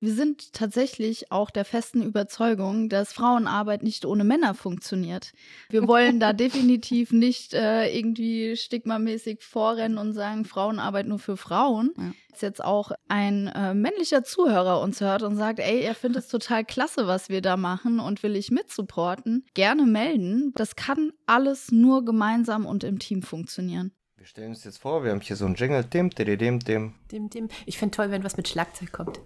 [0.00, 5.32] Wir sind tatsächlich auch der festen Überzeugung, dass Frauenarbeit nicht ohne Männer funktioniert.
[5.70, 11.92] Wir wollen da definitiv nicht äh, irgendwie stigmamäßig vorrennen und sagen, Frauenarbeit nur für Frauen.
[11.96, 12.12] Ja.
[12.30, 16.28] Als jetzt auch ein äh, männlicher Zuhörer uns hört und sagt, ey, er findet es
[16.28, 20.52] total klasse, was wir da machen und will ich mitsupporten, gerne melden.
[20.54, 23.90] Das kann alles nur gemeinsam und im Team funktionieren.
[24.16, 26.94] Wir stellen uns jetzt vor, wir haben hier so ein Jingle, dim, dim, dim, dim.
[27.10, 27.48] Dim, dim.
[27.66, 29.20] Ich finde toll, wenn was mit Schlagzeug kommt.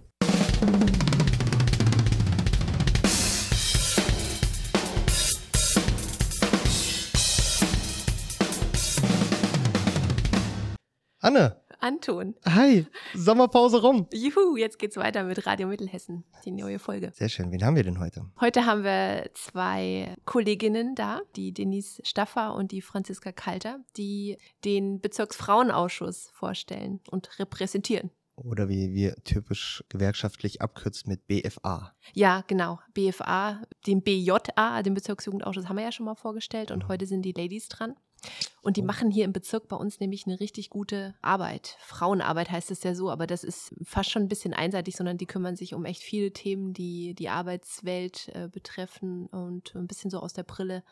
[11.23, 11.57] Anne.
[11.79, 12.35] Anton.
[12.45, 14.07] Hi, Sommerpause rum.
[14.13, 17.11] Juhu, jetzt geht's weiter mit Radio Mittelhessen, die neue Folge.
[17.13, 17.51] Sehr schön.
[17.51, 18.29] Wen haben wir denn heute?
[18.39, 25.01] Heute haben wir zwei Kolleginnen da, die Denise Staffer und die Franziska Kalter, die den
[25.01, 28.11] Bezirksfrauenausschuss vorstellen und repräsentieren.
[28.35, 31.93] Oder wie wir typisch gewerkschaftlich abkürzen mit BFA.
[32.13, 32.79] Ja, genau.
[32.93, 36.87] BFA, den BJA, den Bezirksjugendausschuss, haben wir ja schon mal vorgestellt und mhm.
[36.87, 37.95] heute sind die Ladies dran.
[38.61, 38.85] Und die oh.
[38.85, 41.75] machen hier im Bezirk bei uns nämlich eine richtig gute Arbeit.
[41.79, 45.25] Frauenarbeit heißt es ja so, aber das ist fast schon ein bisschen einseitig, sondern die
[45.25, 50.19] kümmern sich um echt viele Themen, die die Arbeitswelt äh, betreffen und ein bisschen so
[50.19, 50.83] aus der Brille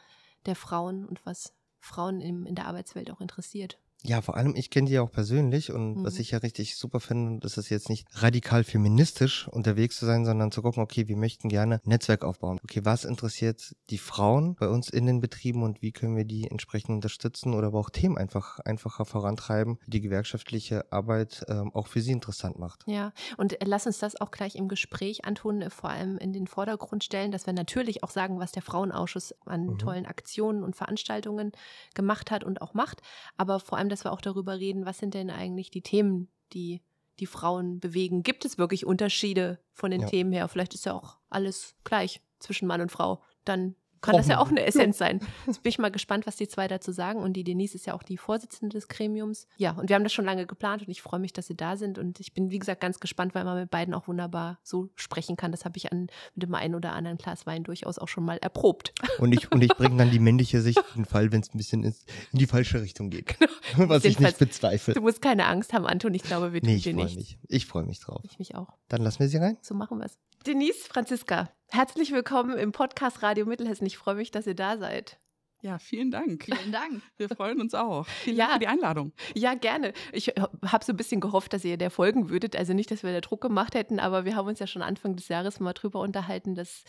[0.46, 3.80] der Frauen und was Frauen im, in der Arbeitswelt auch interessiert.
[4.04, 6.04] Ja, vor allem, ich kenne die ja auch persönlich und mhm.
[6.04, 10.52] was ich ja richtig super finde, ist jetzt nicht radikal feministisch unterwegs zu sein, sondern
[10.52, 12.60] zu gucken, okay, wir möchten gerne Netzwerk aufbauen.
[12.64, 16.50] Okay, was interessiert die Frauen bei uns in den Betrieben und wie können wir die
[16.50, 22.02] entsprechend unterstützen oder aber auch Themen einfach einfacher vorantreiben, die gewerkschaftliche Arbeit ähm, auch für
[22.02, 22.84] sie interessant macht.
[22.88, 27.04] Ja, und lass uns das auch gleich im Gespräch, Anton, vor allem in den Vordergrund
[27.04, 29.78] stellen, dass wir natürlich auch sagen, was der Frauenausschuss an mhm.
[29.78, 31.52] tollen Aktionen und Veranstaltungen
[31.94, 33.02] gemacht hat und auch macht,
[33.38, 36.82] aber vor allem dass wir auch darüber reden, was sind denn eigentlich die Themen, die
[37.20, 38.24] die Frauen bewegen.
[38.24, 40.08] Gibt es wirklich Unterschiede von den ja.
[40.08, 40.48] Themen her?
[40.48, 43.22] Vielleicht ist ja auch alles gleich zwischen Mann und Frau.
[43.46, 45.20] Dann kann das ja auch eine Essenz sein.
[45.48, 47.20] Jetzt bin ich mal gespannt, was die zwei dazu sagen.
[47.20, 49.48] Und die Denise ist ja auch die Vorsitzende des Gremiums.
[49.58, 51.78] Ja, und wir haben das schon lange geplant und ich freue mich, dass sie da
[51.78, 51.98] sind.
[51.98, 55.38] Und ich bin, wie gesagt, ganz gespannt, weil man mit beiden auch wunderbar so sprechen
[55.38, 55.52] kann.
[55.52, 58.38] Das habe ich an, mit dem einen oder anderen Glas Wein durchaus auch schon mal
[58.38, 58.94] erprobt.
[59.20, 61.58] Und ich, und ich bringe dann die männliche Sicht in den Fall, wenn es ein
[61.58, 61.94] bisschen in
[62.32, 63.38] die falsche Richtung geht.
[63.40, 63.52] Genau.
[63.90, 64.94] Was ich nicht bezweifle.
[64.94, 66.14] Du musst keine Angst haben, Anton.
[66.14, 67.16] Ich glaube, wir tun nee, ich dir nicht.
[67.16, 67.38] Mich.
[67.48, 68.22] Ich freue mich drauf.
[68.24, 68.70] Ich mich auch.
[68.88, 69.58] Dann lassen wir sie rein.
[69.62, 70.18] So machen wir es.
[70.48, 73.86] Denise, Franziska, herzlich willkommen im Podcast Radio Mittelhessen.
[73.86, 75.20] Ich freue mich, dass ihr da seid.
[75.62, 76.46] Ja, vielen Dank.
[76.46, 77.04] Vielen Dank.
[77.18, 78.08] Wir freuen uns auch.
[78.08, 79.14] Vielen ja, Dank für die Einladung.
[79.36, 79.94] Ja, gerne.
[80.12, 80.30] Ich
[80.66, 82.56] habe so ein bisschen gehofft, dass ihr der folgen würdet.
[82.56, 85.16] Also nicht, dass wir da Druck gemacht hätten, aber wir haben uns ja schon Anfang
[85.16, 86.86] des Jahres mal drüber unterhalten, dass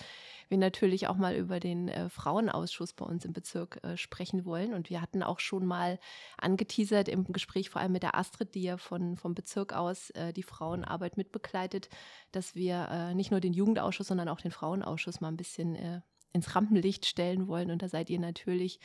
[0.53, 4.75] wir natürlich auch mal über den äh, Frauenausschuss bei uns im Bezirk äh, sprechen wollen.
[4.75, 5.99] Und wir hatten auch schon mal
[6.39, 10.33] angeteasert im Gespräch, vor allem mit der Astrid, die ja von, vom Bezirk aus äh,
[10.33, 11.89] die Frauenarbeit mitbegleitet,
[12.31, 16.03] dass wir äh, nicht nur den Jugendausschuss, sondern auch den Frauenausschuss mal ein bisschen äh,
[16.33, 17.71] ins Rampenlicht stellen wollen.
[17.73, 18.79] Und da seid ihr natürlich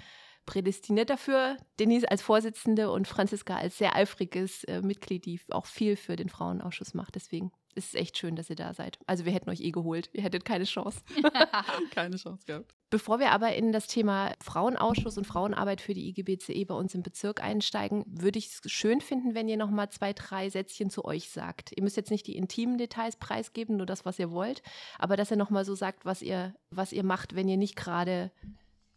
[0.45, 1.57] prädestiniert dafür.
[1.79, 6.29] Denise als Vorsitzende und Franziska als sehr eifriges äh, Mitglied, die auch viel für den
[6.29, 7.15] Frauenausschuss macht.
[7.15, 8.99] Deswegen ist echt schön, dass ihr da seid.
[9.05, 10.09] Also wir hätten euch eh geholt.
[10.13, 11.01] Ihr hättet keine Chance.
[11.91, 12.73] keine Chance gehabt.
[12.89, 17.03] Bevor wir aber in das Thema Frauenausschuss und Frauenarbeit für die IGBCE bei uns im
[17.03, 21.03] Bezirk einsteigen, würde ich es schön finden, wenn ihr noch mal zwei, drei Sätzchen zu
[21.03, 21.71] euch sagt.
[21.75, 24.63] Ihr müsst jetzt nicht die intimen Details preisgeben, nur das, was ihr wollt,
[24.97, 27.75] aber dass ihr noch mal so sagt, was ihr, was ihr macht, wenn ihr nicht
[27.75, 28.31] gerade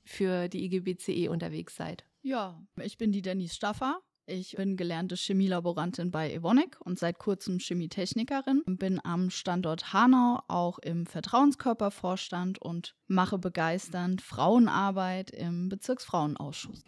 [0.05, 2.05] für die IGBCE unterwegs seid.
[2.23, 4.01] Ja, ich bin die Denise Staffer.
[4.31, 8.63] Ich bin gelernte Chemielaborantin bei Evonik und seit kurzem Chemietechnikerin.
[8.65, 16.85] Bin am Standort Hanau auch im Vertrauenskörpervorstand und mache begeisternd Frauenarbeit im Bezirksfrauenausschuss.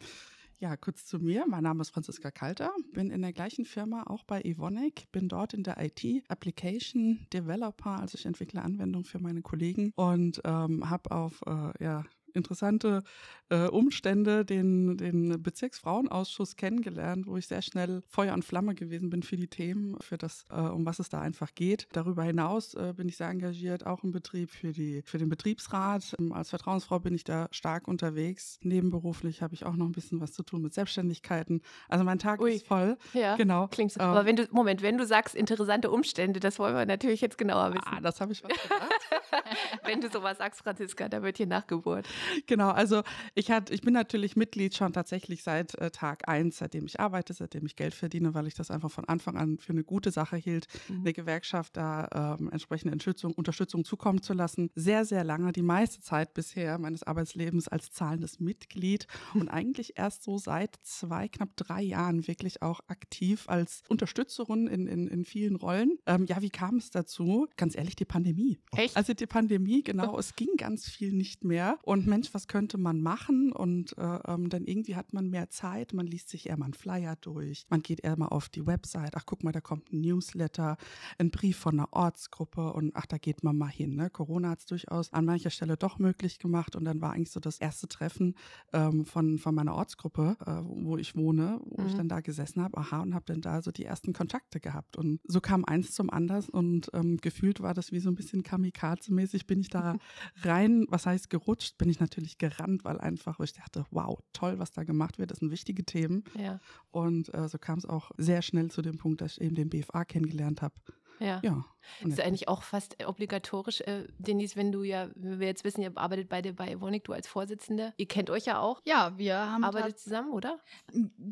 [0.60, 1.44] Ja, kurz zu mir.
[1.48, 5.52] Mein Name ist Franziska Kalter, bin in der gleichen Firma auch bei Evonik, bin dort
[5.52, 11.10] in der IT Application Developer, also ich entwickle Anwendungen für meine Kollegen und ähm, habe
[11.10, 12.04] auf äh, ja,
[12.34, 13.02] interessante
[13.48, 19.22] äh, Umstände den, den Bezirksfrauenausschuss kennengelernt, wo ich sehr schnell Feuer und Flamme gewesen bin
[19.22, 21.86] für die Themen, für das, äh, um was es da einfach geht.
[21.92, 26.16] Darüber hinaus äh, bin ich sehr engagiert, auch im Betrieb für, die, für den Betriebsrat.
[26.18, 28.58] Ähm, als Vertrauensfrau bin ich da stark unterwegs.
[28.62, 31.62] Nebenberuflich habe ich auch noch ein bisschen was zu tun mit Selbstständigkeiten.
[31.88, 32.54] Also mein Tag Ui.
[32.54, 32.96] ist voll.
[33.12, 33.68] Ja, genau.
[33.68, 34.00] Klingt so.
[34.00, 37.38] Ähm, Aber wenn du, Moment, wenn du sagst interessante Umstände, das wollen wir natürlich jetzt
[37.38, 37.84] genauer wissen.
[37.86, 39.42] Ah, das habe ich was gedacht.
[39.84, 42.06] Wenn du sowas sagst, Franziska, da wird hier nachgebohrt.
[42.46, 43.02] Genau, also
[43.34, 47.32] ich, hat, ich bin natürlich Mitglied schon tatsächlich seit äh, Tag eins, seitdem ich arbeite,
[47.32, 50.36] seitdem ich Geld verdiene, weil ich das einfach von Anfang an für eine gute Sache
[50.36, 51.00] hielt, mhm.
[51.00, 54.70] eine Gewerkschaft da ähm, entsprechende Unterstützung, Unterstützung zukommen zu lassen.
[54.74, 60.24] Sehr, sehr lange, die meiste Zeit bisher meines Arbeitslebens als zahlendes Mitglied und eigentlich erst
[60.24, 65.56] so seit zwei, knapp drei Jahren wirklich auch aktiv als Unterstützerin in, in, in vielen
[65.56, 65.98] Rollen.
[66.06, 67.48] Ähm, ja, wie kam es dazu?
[67.56, 68.58] Ganz ehrlich, die Pandemie.
[68.76, 68.96] Echt?
[68.96, 71.78] Also die Pandemie, genau, es ging ganz viel nicht mehr.
[71.82, 73.52] Und Mensch, was könnte man machen?
[73.52, 76.74] Und äh, ähm, dann irgendwie hat man mehr Zeit, man liest sich eher mal einen
[76.74, 80.02] Flyer durch, man geht eher mal auf die Website, ach guck mal, da kommt ein
[80.02, 80.76] Newsletter,
[81.16, 83.96] ein Brief von einer Ortsgruppe und ach, da geht man mal hin.
[83.96, 84.10] Ne?
[84.10, 87.40] Corona hat es durchaus an mancher Stelle doch möglich gemacht und dann war eigentlich so
[87.40, 88.34] das erste Treffen
[88.74, 91.88] ähm, von, von meiner Ortsgruppe, äh, wo ich wohne, wo mhm.
[91.88, 94.98] ich dann da gesessen habe, aha, und habe dann da so die ersten Kontakte gehabt.
[94.98, 98.42] Und so kam eins zum anderen und ähm, gefühlt war das wie so ein bisschen
[98.42, 99.96] Kamikaze-mäßig, bin ich da
[100.42, 104.72] rein, was heißt gerutscht, bin ich natürlich gerannt, weil einfach, ich dachte, wow, toll, was
[104.72, 106.24] da gemacht wird, das sind wichtige Themen.
[106.38, 106.60] Ja.
[106.90, 109.70] Und äh, so kam es auch sehr schnell zu dem Punkt, dass ich eben den
[109.70, 110.74] BFA kennengelernt habe.
[111.22, 111.40] Ja.
[111.42, 111.64] ja.
[112.00, 115.82] Das ist eigentlich auch fast obligatorisch, äh, Denise, wenn du ja, wenn wir jetzt wissen,
[115.82, 117.92] ihr arbeitet beide bei Evonik, du als Vorsitzende.
[117.96, 118.80] Ihr kennt euch ja auch.
[118.84, 119.64] Ja, wir haben.
[119.64, 120.58] Arbeitet zusammen, oder?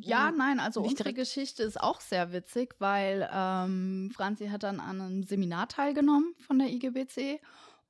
[0.00, 1.18] Ja, nein, also Nicht unsere direkt.
[1.18, 6.58] Geschichte ist auch sehr witzig, weil ähm, Franzi hat dann an einem Seminar teilgenommen von
[6.58, 7.40] der IGBC.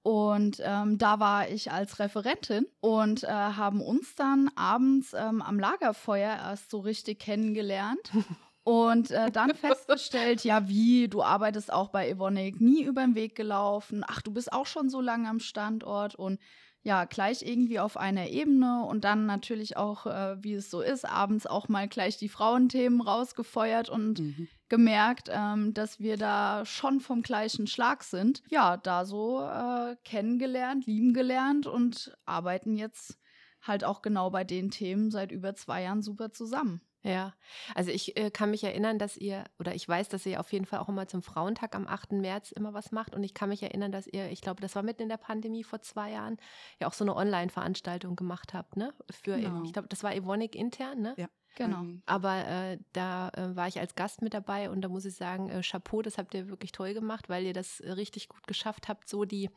[0.02, 5.58] Und ähm, da war ich als Referentin und äh, haben uns dann abends ähm, am
[5.58, 8.11] Lagerfeuer erst so richtig kennengelernt.
[8.62, 13.35] Und äh, dann festgestellt, ja, wie, du arbeitest auch bei Evonik, nie über den Weg
[13.35, 14.05] gelaufen.
[14.06, 16.38] Ach, du bist auch schon so lange am Standort und
[16.82, 21.05] ja, gleich irgendwie auf einer Ebene und dann natürlich auch, äh, wie es so ist,
[21.05, 24.49] abends auch mal gleich die Frauenthemen rausgefeuert und mhm.
[24.70, 28.43] Gemerkt, ähm, dass wir da schon vom gleichen Schlag sind.
[28.49, 33.19] Ja, da so äh, kennengelernt, lieben gelernt und arbeiten jetzt
[33.61, 36.81] halt auch genau bei den Themen seit über zwei Jahren super zusammen.
[37.02, 37.32] Ja,
[37.75, 40.67] also ich äh, kann mich erinnern, dass ihr, oder ich weiß, dass ihr auf jeden
[40.67, 42.12] Fall auch immer zum Frauentag am 8.
[42.12, 43.14] März immer was macht.
[43.14, 45.64] Und ich kann mich erinnern, dass ihr, ich glaube, das war mitten in der Pandemie
[45.64, 46.37] vor zwei Jahren,
[46.79, 48.93] ja auch so eine Online-Veranstaltung gemacht habt, ne?
[49.11, 49.62] Für, genau.
[49.64, 51.14] ich glaube, das war Evonik intern, ne?
[51.17, 51.29] Ja.
[51.56, 51.79] Genau.
[51.79, 52.02] Mhm.
[52.06, 55.50] Aber äh, da äh, war ich als Gast mit dabei und da muss ich sagen,
[55.50, 58.88] äh, Chapeau, das habt ihr wirklich toll gemacht, weil ihr das äh, richtig gut geschafft
[58.88, 59.50] habt, so die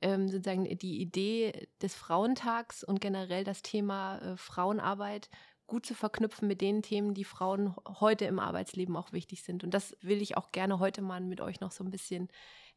[0.00, 5.28] ähm, sozusagen die Idee des Frauentags und generell das Thema äh, Frauenarbeit
[5.66, 9.64] gut zu verknüpfen mit den Themen, die Frauen heute im Arbeitsleben auch wichtig sind.
[9.64, 12.28] Und das will ich auch gerne heute mal mit euch noch so ein bisschen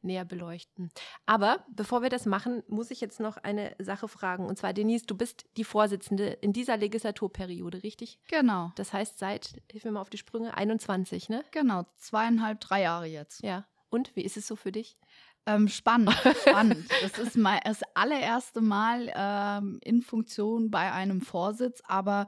[0.01, 0.91] näher beleuchten.
[1.25, 4.45] Aber bevor wir das machen, muss ich jetzt noch eine Sache fragen.
[4.45, 8.19] Und zwar, Denise, du bist die Vorsitzende in dieser Legislaturperiode, richtig?
[8.29, 8.71] Genau.
[8.75, 11.43] Das heißt, seit, hilf mir mal auf die Sprünge, 21, ne?
[11.51, 13.43] Genau, zweieinhalb, drei Jahre jetzt.
[13.43, 13.65] Ja.
[13.89, 14.97] Und wie ist es so für dich?
[15.45, 16.11] Ähm, spannend,
[16.47, 16.89] spannend.
[17.01, 22.27] Das ist mal das allererste Mal ähm, in Funktion bei einem Vorsitz, aber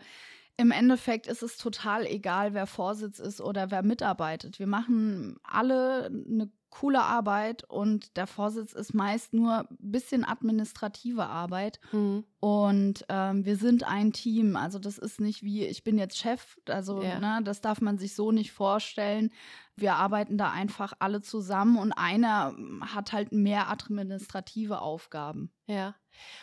[0.60, 4.60] im Endeffekt ist es total egal, wer Vorsitz ist oder wer mitarbeitet.
[4.60, 11.28] Wir machen alle eine coole Arbeit und der Vorsitz ist meist nur ein bisschen administrative
[11.28, 11.80] Arbeit.
[11.94, 12.26] Mhm.
[12.42, 14.58] Und ähm, wir sind ein Team.
[14.58, 16.58] Also das ist nicht wie, ich bin jetzt Chef.
[16.68, 17.22] Also ja.
[17.22, 19.32] ne, das darf man sich so nicht vorstellen.
[19.78, 25.54] Wir arbeiten da einfach alle zusammen und einer hat halt mehr administrative Aufgaben.
[25.68, 25.96] Ja.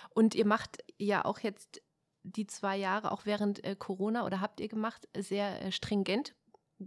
[0.08, 1.82] Und ihr macht ja auch jetzt
[2.26, 6.34] die zwei Jahre, auch während äh, Corona, oder habt ihr gemacht, sehr äh, stringent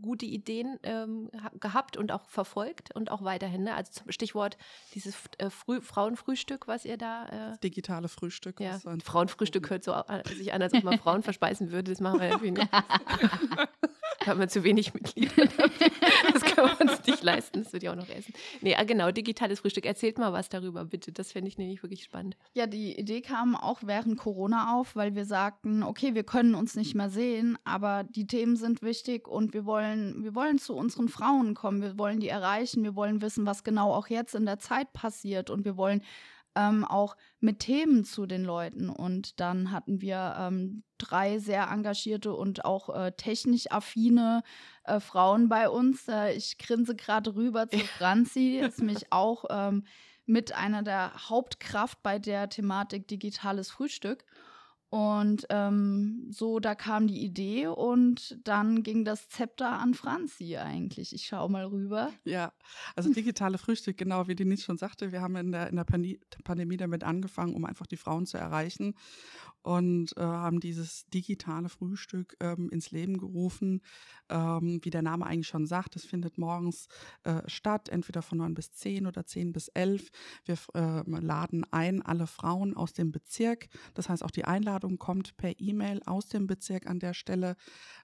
[0.02, 3.64] gute Ideen ähm, gehabt und auch verfolgt und auch weiterhin.
[3.64, 3.76] Ne?
[3.76, 4.58] Also zum Stichwort
[4.94, 7.54] dieses äh, Früh Frauenfrühstück, was ihr da.
[7.54, 8.60] Äh, digitale Frühstück.
[8.60, 11.92] Ja, Frauenfrühstück hört so an, sich an, als ob man Frauen verspeisen würde.
[11.92, 12.70] Das machen wir irgendwie nicht.
[14.26, 15.48] haben wir zu wenig Mitglieder.
[16.34, 17.64] Das können wir uns nicht leisten.
[17.64, 18.34] Das würde ich auch noch essen.
[18.62, 19.86] Nee, ah, genau, digitales Frühstück.
[19.86, 21.12] Erzählt mal was darüber, bitte.
[21.12, 22.38] Das fände ich nämlich wirklich spannend.
[22.54, 26.76] Ja, die Idee kam auch während Corona auf, weil wir sagten, okay, wir können uns
[26.76, 31.10] nicht mehr sehen, aber die Themen sind wichtig und wir wollen, wir wollen zu unseren
[31.10, 31.82] Frauen kommen.
[31.82, 32.84] Wir wollen die erreichen.
[32.84, 36.02] Wir wollen wissen, was genau auch jetzt in der Zeit passiert und wir wollen
[36.56, 38.90] ähm, auch mit Themen zu den Leuten.
[38.90, 44.44] Und dann hatten wir ähm, drei sehr engagierte und auch äh, technisch affine
[44.84, 46.08] äh, Frauen bei uns.
[46.08, 49.86] Äh, ich grinse gerade rüber zu Franzi, ist mich auch ähm,
[50.26, 54.26] mit einer der Hauptkraft bei der Thematik digitales Frühstück.
[54.90, 61.14] Und ähm, so, da kam die Idee und dann ging das Zepter an Franzi eigentlich.
[61.14, 62.12] Ich schaue mal rüber.
[62.24, 62.54] Ja,
[62.96, 65.86] also digitale Frühstück, genau wie Denise schon sagte, wir haben in der, in der
[66.44, 68.96] Pandemie damit angefangen, um einfach die Frauen zu erreichen
[69.62, 73.82] und äh, haben dieses digitale Frühstück ähm, ins Leben gerufen.
[74.30, 76.88] Ähm, wie der Name eigentlich schon sagt, es findet morgens
[77.24, 80.10] äh, statt, entweder von 9 bis 10 oder 10 bis 11.
[80.46, 83.68] Wir äh, laden ein alle Frauen aus dem Bezirk.
[83.96, 87.56] Das heißt, auch die Einladung kommt per E-Mail aus dem Bezirk an der Stelle.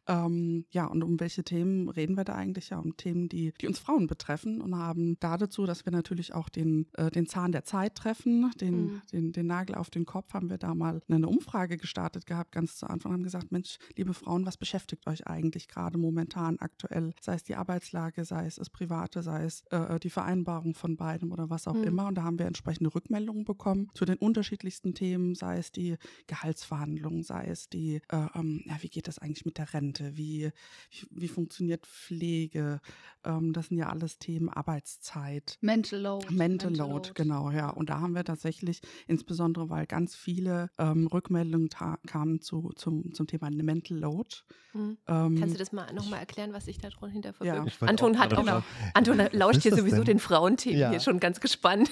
[0.07, 2.69] Ähm, ja, und um welche Themen reden wir da eigentlich?
[2.69, 6.33] Ja, um Themen, die, die uns Frauen betreffen und haben da dazu, dass wir natürlich
[6.33, 9.01] auch den, äh, den Zahn der Zeit treffen, den, mhm.
[9.11, 12.77] den, den Nagel auf den Kopf, haben wir da mal eine Umfrage gestartet gehabt, ganz
[12.77, 17.13] zu Anfang, haben gesagt, Mensch, liebe Frauen, was beschäftigt euch eigentlich gerade momentan aktuell?
[17.19, 21.31] Sei es die Arbeitslage, sei es das Private, sei es äh, die Vereinbarung von beidem
[21.31, 21.83] oder was auch mhm.
[21.83, 22.07] immer.
[22.07, 25.97] Und da haben wir entsprechende Rückmeldungen bekommen zu den unterschiedlichsten Themen, sei es die
[26.65, 30.17] Gehaltsverhandlungen, sei es die, äh, ähm, ja, wie geht das eigentlich mit der Rente?
[30.17, 30.51] Wie,
[30.89, 32.81] wie, wie funktioniert Pflege,
[33.23, 35.57] ähm, das sind ja alles Themen Arbeitszeit.
[35.61, 36.25] Mental Load.
[36.27, 37.69] Mental, Mental Load, Load, genau, ja.
[37.69, 43.27] Und da haben wir tatsächlich, insbesondere weil ganz viele ähm, Rückmeldungen kamen zu, zum, zum
[43.27, 44.29] Thema Mental Load.
[44.75, 47.81] Ähm, Kannst du das mal nochmal erklären, was sich dahinter verbirgt?
[47.81, 47.87] Ja.
[47.87, 50.05] Anton hat auch, Anton lauscht hier sowieso denn?
[50.05, 50.89] den Frauenthemen ja.
[50.89, 51.89] hier schon ganz gespannt.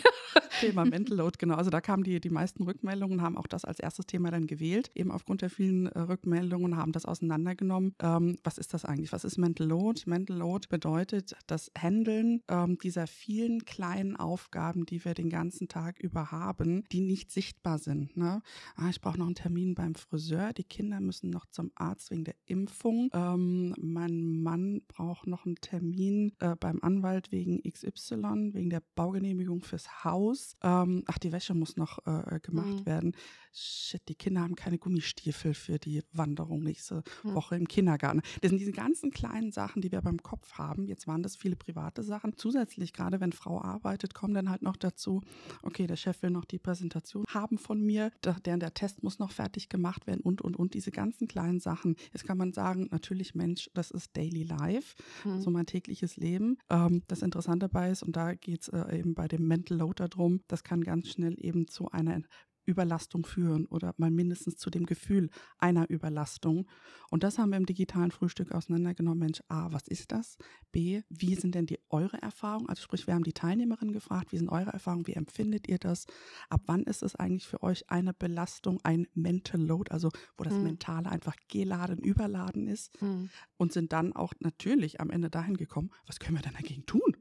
[0.59, 1.55] Thema Mental Load, genau.
[1.55, 4.62] Also da kamen die, die meisten Rückmeldungen, haben auch das als erstes Thema dann gewählt,
[4.95, 7.95] eben aufgrund der vielen äh, Rückmeldungen, haben das auseinandergenommen.
[8.01, 9.11] Ähm, was ist das eigentlich?
[9.11, 10.03] Was ist Mental Load?
[10.05, 15.99] Mental Load bedeutet das Handeln ähm, dieser vielen kleinen Aufgaben, die wir den ganzen Tag
[15.99, 18.15] über haben, die nicht sichtbar sind.
[18.17, 18.41] Ne?
[18.75, 22.23] Ah, ich brauche noch einen Termin beim Friseur, die Kinder müssen noch zum Arzt wegen
[22.23, 23.09] der Impfung.
[23.13, 29.61] Ähm, mein Mann braucht noch einen Termin äh, beim Anwalt wegen XY, wegen der Baugenehmigung
[29.61, 30.55] fürs Haus.
[30.63, 32.85] Ähm, ach, die Wäsche muss noch äh, gemacht mhm.
[32.85, 33.15] werden.
[33.51, 37.33] Shit, die Kinder haben keine Gummistiefel für die Wanderung nächste mhm.
[37.33, 38.21] Woche im Kindergarten.
[38.41, 40.85] Das sind diese ganzen kleinen Sachen, die wir beim Kopf haben.
[40.85, 42.37] Jetzt waren das viele private Sachen.
[42.37, 45.21] Zusätzlich, gerade wenn Frau arbeitet, kommen dann halt noch dazu,
[45.61, 49.31] okay, der Chef will noch die Präsentation haben von mir, der, der Test muss noch
[49.31, 50.73] fertig gemacht werden und, und, und.
[50.73, 51.95] Diese ganzen kleinen Sachen.
[52.13, 55.41] Jetzt kann man sagen, natürlich, Mensch, das ist Daily Life, mhm.
[55.41, 56.57] so mein tägliches Leben.
[56.69, 60.03] Ähm, das Interessante dabei ist, und da geht es äh, eben bei dem Mental Load
[60.03, 62.21] darum, das kann ganz schnell eben zu einer
[62.65, 66.67] Überlastung führen oder mal mindestens zu dem Gefühl einer Überlastung.
[67.09, 69.19] Und das haben wir im digitalen Frühstück auseinandergenommen.
[69.19, 70.37] Mensch, A, was ist das?
[70.71, 72.69] B, wie sind denn die eure Erfahrungen?
[72.69, 76.05] Also sprich, wir haben die Teilnehmerinnen gefragt, wie sind eure Erfahrungen, wie empfindet ihr das?
[76.49, 80.53] Ab wann ist es eigentlich für euch eine Belastung, ein Mental Load, also wo das
[80.53, 80.63] mhm.
[80.63, 83.01] Mentale einfach geladen, überladen ist?
[83.01, 83.29] Mhm.
[83.57, 87.12] Und sind dann auch natürlich am Ende dahin gekommen, was können wir denn dagegen tun?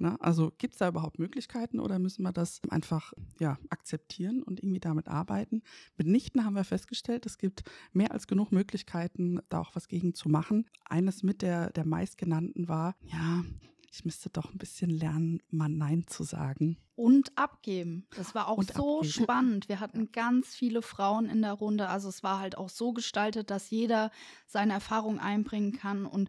[0.00, 0.20] Ne?
[0.20, 4.80] Also gibt es da überhaupt Möglichkeiten oder müssen wir das einfach ja, akzeptieren und irgendwie
[4.80, 5.62] damit arbeiten?
[5.96, 7.62] Mitnichten haben wir festgestellt, es gibt
[7.92, 10.66] mehr als genug Möglichkeiten, da auch was gegen zu machen.
[10.84, 13.44] Eines mit der, der meistgenannten war, ja,
[13.90, 16.76] ich müsste doch ein bisschen lernen, mal Nein zu sagen.
[16.94, 18.06] Und abgeben.
[18.16, 19.22] Das war auch und so abgeben.
[19.24, 19.68] spannend.
[19.68, 21.88] Wir hatten ganz viele Frauen in der Runde.
[21.88, 24.10] Also es war halt auch so gestaltet, dass jeder
[24.46, 26.28] seine Erfahrung einbringen kann und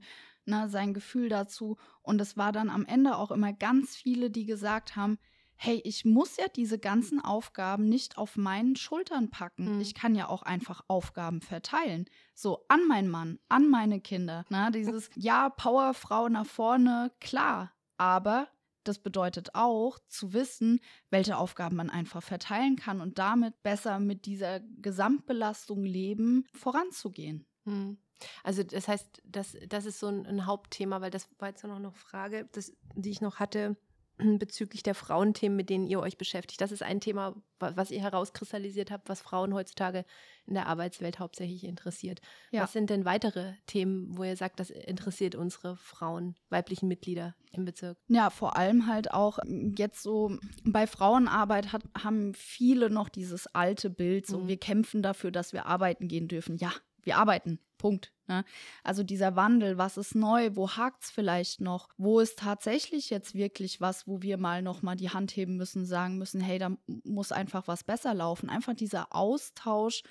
[0.50, 1.78] ne, sein Gefühl dazu.
[2.02, 5.18] Und es war dann am Ende auch immer ganz viele, die gesagt haben,
[5.62, 9.76] hey, ich muss ja diese ganzen Aufgaben nicht auf meinen Schultern packen.
[9.76, 9.82] Mhm.
[9.82, 12.06] Ich kann ja auch einfach Aufgaben verteilen.
[12.34, 14.46] So an meinen Mann, an meine Kinder.
[14.50, 14.72] Ne?
[14.74, 17.74] Dieses, ja, Powerfrau nach vorne, klar.
[17.98, 18.48] Aber
[18.86, 20.80] das bedeutet auch zu wissen,
[21.10, 27.46] welche Aufgaben man einfach verteilen kann und damit besser mit dieser Gesamtbelastung leben, voranzugehen.
[27.66, 27.98] Mhm.
[28.44, 31.76] Also das heißt, das, das ist so ein, ein Hauptthema, weil das war jetzt noch
[31.76, 33.78] eine Frage, das, die ich noch hatte
[34.40, 36.62] bezüglich der Frauenthemen, mit denen ihr euch beschäftigt.
[36.62, 40.06] Das ist ein Thema, was ihr herauskristallisiert habt, was Frauen heutzutage
[40.46, 42.22] in der Arbeitswelt hauptsächlich interessiert.
[42.52, 42.64] Ja.
[42.64, 47.66] Was sind denn weitere Themen, wo ihr sagt, das interessiert unsere Frauen, weiblichen Mitglieder im
[47.66, 47.98] Bezirk?
[48.08, 49.40] Ja, vor allem halt auch
[49.78, 54.48] jetzt so bei Frauenarbeit hat, haben viele noch dieses alte Bild, so mhm.
[54.48, 56.58] wir kämpfen dafür, dass wir arbeiten gehen dürfen.
[56.58, 56.72] Ja,
[57.04, 57.60] wir arbeiten.
[57.78, 58.12] Punkt.
[58.28, 58.44] Ne?
[58.84, 63.34] Also dieser Wandel, was ist neu, wo hakt es vielleicht noch, wo ist tatsächlich jetzt
[63.34, 66.72] wirklich was, wo wir mal nochmal die Hand heben müssen, sagen müssen, hey, da
[67.04, 68.50] muss einfach was besser laufen.
[68.50, 70.04] Einfach dieser Austausch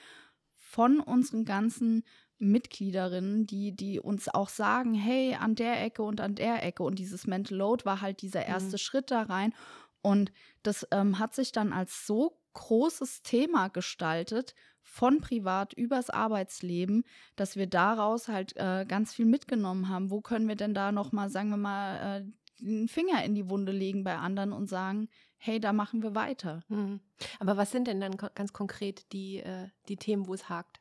[0.56, 2.04] von unseren ganzen
[2.38, 6.82] Mitgliederinnen, die, die uns auch sagen, hey, an der Ecke und an der Ecke.
[6.82, 8.78] Und dieses Mental Load war halt dieser erste mhm.
[8.78, 9.54] Schritt da rein.
[10.02, 14.54] Und das ähm, hat sich dann als so großes Thema gestaltet,
[14.88, 17.04] von privat übers Arbeitsleben,
[17.36, 20.10] dass wir daraus halt äh, ganz viel mitgenommen haben.
[20.10, 23.70] Wo können wir denn da nochmal, sagen wir mal, äh, einen Finger in die Wunde
[23.70, 26.64] legen bei anderen und sagen, hey, da machen wir weiter.
[26.68, 27.00] Mhm.
[27.38, 30.80] Aber was sind denn dann ganz konkret die, äh, die Themen, wo es hakt?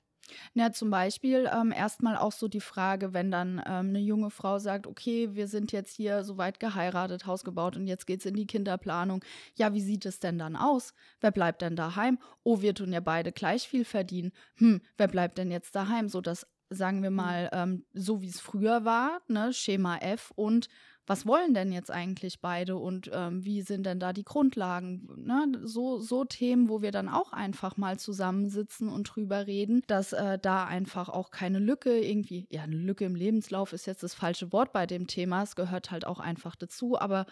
[0.53, 4.59] Ja, zum Beispiel ähm, erstmal auch so die Frage, wenn dann ähm, eine junge Frau
[4.59, 8.35] sagt, okay, wir sind jetzt hier soweit geheiratet, Haus gebaut und jetzt geht es in
[8.35, 9.23] die Kinderplanung.
[9.55, 10.93] Ja, wie sieht es denn dann aus?
[11.21, 12.19] Wer bleibt denn daheim?
[12.43, 14.31] Oh, wir tun ja beide gleich viel verdienen.
[14.55, 16.09] Hm, wer bleibt denn jetzt daheim?
[16.09, 20.67] So dass, sagen wir mal, ähm, so wie es früher war, ne, Schema F und
[21.07, 25.07] was wollen denn jetzt eigentlich beide und ähm, wie sind denn da die Grundlagen?
[25.15, 25.47] Ne?
[25.63, 30.37] So, so Themen, wo wir dann auch einfach mal zusammensitzen und drüber reden, dass äh,
[30.37, 34.51] da einfach auch keine Lücke irgendwie, ja, eine Lücke im Lebenslauf ist jetzt das falsche
[34.51, 37.25] Wort bei dem Thema, es gehört halt auch einfach dazu, aber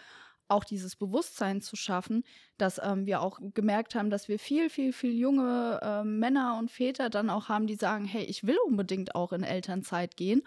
[0.47, 2.23] auch dieses Bewusstsein zu schaffen,
[2.57, 6.71] dass ähm, wir auch gemerkt haben, dass wir viel, viel, viel junge äh, Männer und
[6.71, 10.43] Väter dann auch haben, die sagen, hey, ich will unbedingt auch in Elternzeit gehen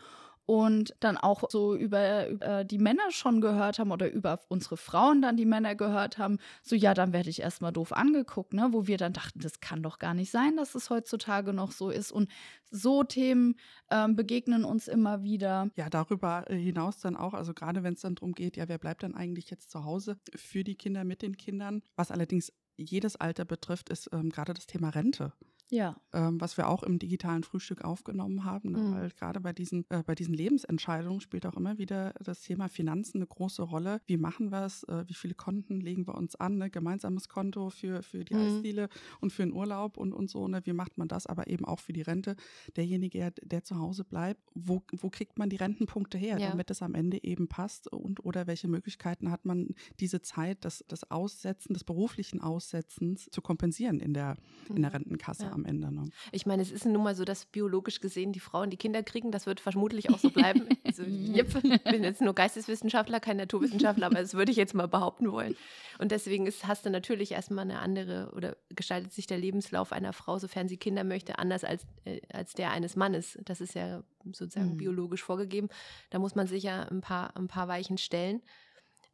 [0.49, 5.21] und dann auch so über, über, die Männer schon gehört haben oder über unsere Frauen
[5.21, 8.69] dann die Männer gehört haben, so ja, dann werde ich erstmal doof angeguckt, ne?
[8.71, 11.91] wo wir dann dachten, das kann doch gar nicht sein, dass es heutzutage noch so
[11.91, 12.11] ist.
[12.11, 12.31] Und
[12.71, 13.57] so Themen
[13.91, 15.69] ähm, begegnen uns immer wieder.
[15.77, 18.79] Ja, darüber äh, hinaus dann auch, also gerade wenn es dann darum geht, ja, wer
[18.79, 23.17] bleibt dann eigentlich jetzt zu Hause für die Kinder, mit den Kindern, was allerdings jedes
[23.17, 25.35] Alter betrifft, ist ähm, gerade das Thema Rente.
[25.71, 25.97] Ja.
[26.13, 28.79] Ähm, was wir auch im digitalen Frühstück aufgenommen haben, ne?
[28.79, 28.95] mhm.
[28.95, 33.19] weil gerade bei diesen, äh, bei diesen Lebensentscheidungen spielt auch immer wieder das Thema Finanzen
[33.19, 34.01] eine große Rolle.
[34.07, 34.85] Wie machen wir es?
[34.85, 36.57] Äh, wie viele Konten legen wir uns an?
[36.57, 36.71] Ne?
[36.71, 38.41] Gemeinsames Konto für, für die mhm.
[38.41, 38.89] Eisdiele
[39.21, 40.49] und für den Urlaub und, und so.
[40.49, 40.63] Ne?
[40.65, 42.37] Wie macht man das aber eben auch für die Rente?
[42.77, 46.51] Derjenige, der, zu Hause bleibt, wo, wo kriegt man die Rentenpunkte her, ja.
[46.51, 47.93] damit es am Ende eben passt?
[47.93, 53.43] Und oder welche Möglichkeiten hat man, diese Zeit des, des Aussetzen, des beruflichen Aussetzens zu
[53.43, 54.37] kompensieren in der,
[54.69, 54.77] mhm.
[54.77, 54.97] in der mhm.
[54.97, 55.45] Rentenkasse?
[55.45, 55.93] Ja am Ende.
[55.93, 56.11] Ne?
[56.33, 59.31] Ich meine, es ist nun mal so, dass biologisch gesehen die Frauen die Kinder kriegen.
[59.31, 60.69] Das wird vermutlich auch so bleiben.
[60.85, 65.31] also, ich bin jetzt nur Geisteswissenschaftler, kein Naturwissenschaftler, aber das würde ich jetzt mal behaupten
[65.33, 65.57] wollen.
[65.99, 70.13] Und deswegen ist, hast du natürlich erstmal eine andere oder gestaltet sich der Lebenslauf einer
[70.13, 73.39] Frau, sofern sie Kinder möchte, anders als, äh, als der eines Mannes.
[73.45, 74.77] Das ist ja sozusagen mhm.
[74.77, 75.69] biologisch vorgegeben.
[76.11, 78.43] Da muss man sich ja ein paar, ein paar Weichen stellen.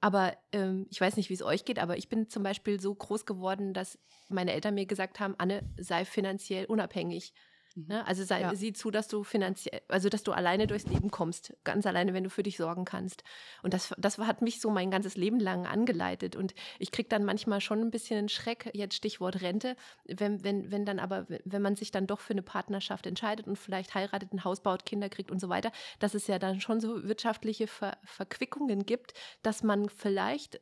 [0.04, 2.94] Aber ähm, ich weiß nicht, wie es euch geht, aber ich bin zum Beispiel so
[2.94, 7.32] groß geworden, dass meine Eltern mir gesagt haben, Anne, sei finanziell unabhängig.
[7.74, 7.86] Mhm.
[7.88, 8.06] Ne?
[8.06, 8.54] Also sei, ja.
[8.54, 12.24] sieh zu, dass du finanziell, also dass du alleine durchs Leben kommst, ganz alleine, wenn
[12.24, 13.24] du für dich sorgen kannst.
[13.62, 16.36] Und das, das hat mich so mein ganzes Leben lang angeleitet.
[16.36, 20.70] Und ich kriege dann manchmal schon ein bisschen einen Schreck, jetzt Stichwort Rente, wenn, wenn,
[20.70, 24.32] wenn dann aber, wenn man sich dann doch für eine Partnerschaft entscheidet und vielleicht heiratet,
[24.32, 27.66] ein Haus baut, Kinder kriegt und so weiter, dass es ja dann schon so wirtschaftliche
[27.66, 30.60] Ver Verquickungen gibt, dass man vielleicht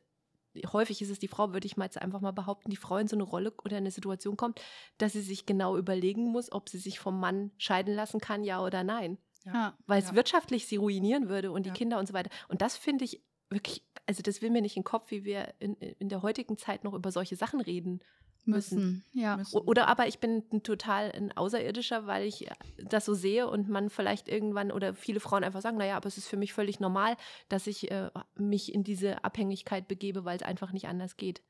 [0.71, 3.07] häufig ist es die Frau, würde ich mal jetzt einfach mal behaupten, die Frau in
[3.07, 4.61] so eine Rolle oder eine Situation kommt,
[4.97, 8.63] dass sie sich genau überlegen muss, ob sie sich vom Mann scheiden lassen kann, ja
[8.63, 9.17] oder nein.
[9.45, 9.77] Ja.
[9.85, 10.15] Weil es ja.
[10.15, 11.75] wirtschaftlich sie ruinieren würde und die ja.
[11.75, 12.29] Kinder und so weiter.
[12.47, 15.53] Und das finde ich wirklich, also das will mir nicht in den Kopf, wie wir
[15.59, 18.01] in, in der heutigen Zeit noch über solche Sachen reden
[18.45, 19.03] müssen.
[19.13, 19.37] Ja.
[19.37, 19.57] Müssen.
[19.59, 23.89] Oder aber ich bin ein total ein Außerirdischer, weil ich das so sehe und man
[23.89, 27.15] vielleicht irgendwann oder viele Frauen einfach sagen, naja, aber es ist für mich völlig normal,
[27.49, 31.41] dass ich äh, mich in diese Abhängigkeit begebe, weil es einfach nicht anders geht.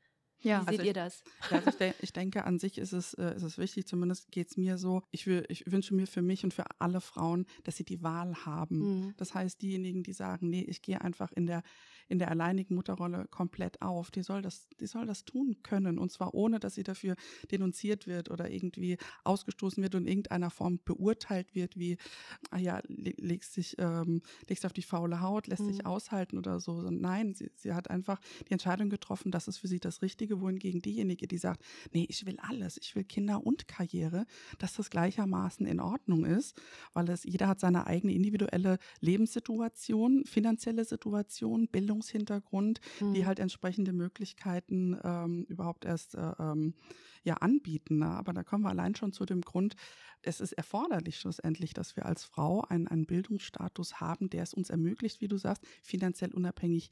[0.44, 0.60] Ja.
[0.60, 1.24] Wie seht also ich, ihr das?
[1.50, 4.50] Also ich, de ich, denke, an sich ist es, äh, ist es wichtig, zumindest geht
[4.50, 5.02] es mir so.
[5.10, 8.34] Ich, will, ich wünsche mir für mich und für alle Frauen, dass sie die Wahl
[8.44, 8.78] haben.
[8.78, 9.14] Mhm.
[9.16, 11.62] Das heißt, diejenigen, die sagen, nee, ich gehe einfach in der
[12.08, 14.10] in der alleinigen Mutterrolle komplett auf.
[14.10, 17.16] Die soll das, die soll das tun können und zwar ohne, dass sie dafür
[17.50, 21.96] denunziert wird oder irgendwie ausgestoßen wird und in irgendeiner Form beurteilt wird, wie,
[22.50, 25.72] ah ja, legst dich, ähm, legst auf die faule Haut, lässt mhm.
[25.72, 26.90] sich aushalten oder so.
[26.90, 30.82] Nein, sie, sie hat einfach die Entscheidung getroffen, das ist für sie das Richtige, wohingegen
[30.82, 34.26] diejenige, die sagt, nee, ich will alles, ich will Kinder und Karriere,
[34.58, 36.60] dass das gleichermaßen in Ordnung ist,
[36.92, 43.14] weil es, jeder hat seine eigene individuelle Lebenssituation, finanzielle Situation, Bildung Bildungshintergrund, mhm.
[43.14, 46.74] die halt entsprechende Möglichkeiten ähm, überhaupt erst äh, ähm,
[47.22, 47.98] ja anbieten.
[47.98, 48.06] Ne?
[48.06, 49.76] Aber da kommen wir allein schon zu dem Grund,
[50.22, 54.70] es ist erforderlich schlussendlich, dass wir als Frau einen, einen Bildungsstatus haben, der es uns
[54.70, 56.90] ermöglicht, wie du sagst, finanziell unabhängig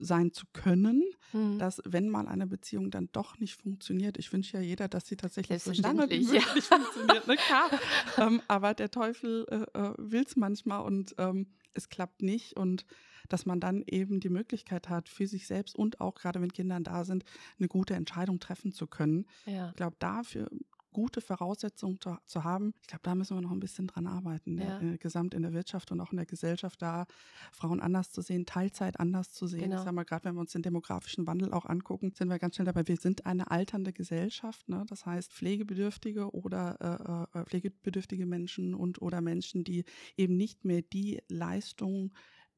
[0.00, 1.58] sein zu können, mhm.
[1.58, 5.16] dass wenn mal eine Beziehung dann doch nicht funktioniert, ich wünsche ja jeder, dass sie
[5.16, 6.78] tatsächlich so lange wie möglich ja.
[6.78, 7.36] funktioniert, ne?
[7.36, 7.70] Klar.
[8.18, 12.84] ähm, aber der Teufel äh, äh will es manchmal und ähm, es klappt nicht und
[13.28, 16.80] dass man dann eben die Möglichkeit hat, für sich selbst und auch gerade wenn Kinder
[16.80, 17.24] da sind,
[17.58, 19.26] eine gute Entscheidung treffen zu können.
[19.46, 19.68] Ja.
[19.68, 20.50] Ich glaube, dafür
[20.92, 22.74] gute Voraussetzungen zu, zu, haben.
[22.82, 24.64] Ich glaube, da müssen wir noch ein bisschen dran arbeiten, ne?
[24.64, 24.80] ja.
[24.80, 27.06] äh, gesamt in der Wirtschaft und auch in der Gesellschaft, da
[27.52, 29.62] Frauen anders zu sehen, Teilzeit anders zu sehen.
[29.62, 29.76] Genau.
[29.76, 32.56] Ich sage mal, gerade wenn wir uns den demografischen Wandel auch angucken, sind wir ganz
[32.56, 34.68] schnell dabei, wir sind eine alternde Gesellschaft.
[34.68, 34.84] Ne?
[34.88, 39.84] Das heißt, Pflegebedürftige oder äh, äh, pflegebedürftige Menschen und oder Menschen, die
[40.16, 42.12] eben nicht mehr die Leistung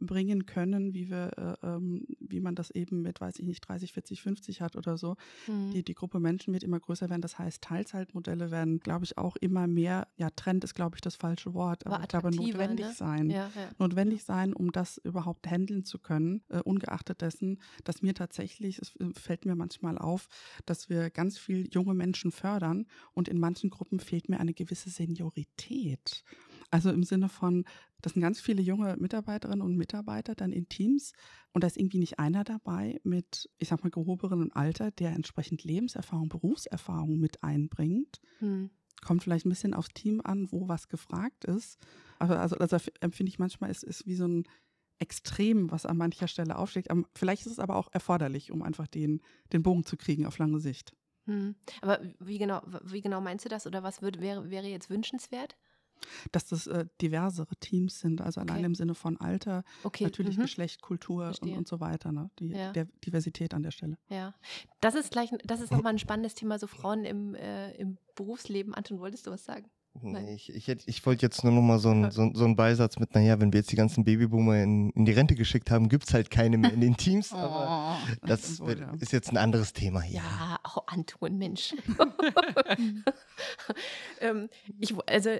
[0.06, 3.92] bringen können, wie wir, äh, ähm, wie man das eben mit, weiß ich nicht, 30,
[3.92, 5.16] 40, 50 hat oder so.
[5.46, 5.70] Mhm.
[5.72, 7.22] Die, die Gruppe Menschen wird immer größer werden.
[7.22, 11.16] Das heißt, Teilzeitmodelle werden, glaube ich, auch immer mehr, ja, Trend ist, glaube ich, das
[11.16, 12.92] falsche Wort, aber ich glaube, notwendig ne?
[12.92, 13.30] sein.
[13.30, 13.70] Ja, ja.
[13.78, 18.94] Notwendig sein, um das überhaupt handeln zu können, äh, ungeachtet dessen, dass mir tatsächlich, es
[18.96, 20.28] äh, fällt mir manchmal auf,
[20.66, 24.90] dass wir ganz viel junge Menschen fördern und in manchen Gruppen fehlt mir eine gewisse
[24.90, 26.24] Seniorität.
[26.72, 27.66] Also im Sinne von,
[28.00, 31.12] das sind ganz viele junge Mitarbeiterinnen und Mitarbeiter dann in Teams
[31.52, 35.64] und da ist irgendwie nicht einer dabei mit, ich sag mal, gehobenem Alter, der entsprechend
[35.64, 38.22] Lebenserfahrung, Berufserfahrung mit einbringt.
[38.38, 38.70] Hm.
[39.04, 41.78] Kommt vielleicht ein bisschen aufs Team an, wo was gefragt ist.
[42.18, 44.44] Also, also, also empfinde ich manchmal, es ist wie so ein
[44.98, 46.88] Extrem, was an mancher Stelle aufschlägt.
[47.16, 49.20] Vielleicht ist es aber auch erforderlich, um einfach den,
[49.52, 50.94] den Bogen zu kriegen auf lange Sicht.
[51.26, 51.56] Hm.
[51.80, 55.56] Aber wie genau, wie genau meinst du das oder was wird, wäre, wäre jetzt wünschenswert?
[56.32, 58.52] Dass das äh, diversere Teams sind, also okay.
[58.52, 60.04] allein im Sinne von Alter, okay.
[60.04, 60.42] natürlich mhm.
[60.42, 62.30] Geschlecht, Kultur und, und, so weiter, ne?
[62.38, 62.72] Die, ja.
[62.72, 63.98] der Diversität an der Stelle.
[64.08, 64.34] Ja,
[64.80, 68.74] das ist gleich, das ist nochmal ein spannendes Thema, so Frauen im, äh, im Berufsleben.
[68.74, 69.70] Anton, wolltest du was sagen?
[70.00, 72.98] Nee, ich, ich, ich wollte jetzt nur noch mal so einen so, so ein Beisatz
[72.98, 76.08] mit, naja, wenn wir jetzt die ganzen Babyboomer in, in die Rente geschickt haben, gibt
[76.08, 77.32] es halt keine mehr in den Teams.
[77.32, 80.20] aber oh, das wird, ist jetzt ein anderes Thema hier.
[80.20, 81.74] Ja, oh, Anton, Mensch.
[84.20, 85.30] ähm, ich, also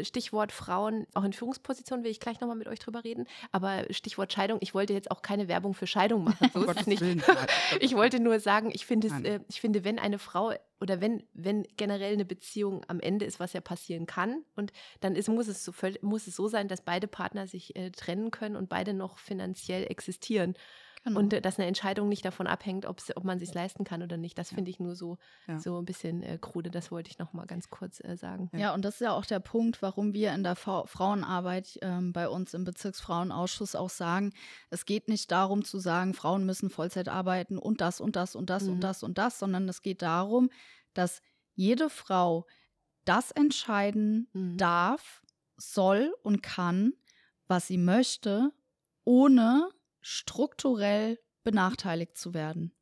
[0.00, 3.26] Stichwort Frauen, auch in Führungspositionen will ich gleich nochmal mit euch drüber reden.
[3.52, 6.50] Aber Stichwort Scheidung, ich wollte jetzt auch keine Werbung für Scheidung machen.
[6.52, 7.02] So ist es nicht.
[7.80, 11.22] ich wollte nur sagen, ich finde, es, äh, ich finde, wenn eine Frau oder wenn,
[11.32, 15.48] wenn generell eine Beziehung am Ende ist, was ja passieren kann, und dann ist, muss,
[15.48, 18.92] es so, muss es so sein, dass beide Partner sich äh, trennen können und beide
[18.92, 20.54] noch finanziell existieren.
[21.06, 21.20] Genau.
[21.20, 24.36] Und äh, dass eine Entscheidung nicht davon abhängt, ob man sich leisten kann oder nicht.
[24.36, 24.56] Das ja.
[24.56, 25.60] finde ich nur so, ja.
[25.60, 26.68] so ein bisschen äh, krude.
[26.68, 28.50] Das wollte ich noch mal ganz kurz äh, sagen.
[28.52, 28.74] Ja.
[28.74, 32.28] und das ist ja auch der Punkt, warum wir in der v Frauenarbeit ähm, bei
[32.28, 34.32] uns im Bezirksfrauenausschuss auch sagen,
[34.70, 38.50] es geht nicht darum zu sagen, Frauen müssen Vollzeit arbeiten und das und das und
[38.50, 38.72] das mhm.
[38.72, 40.50] und das und das, sondern es geht darum,
[40.92, 41.22] dass
[41.54, 42.46] jede Frau
[43.04, 44.56] das entscheiden mhm.
[44.56, 45.22] darf,
[45.56, 46.94] soll und kann,
[47.46, 48.50] was sie möchte,
[49.04, 49.68] ohne
[50.06, 52.72] strukturell benachteiligt zu werden.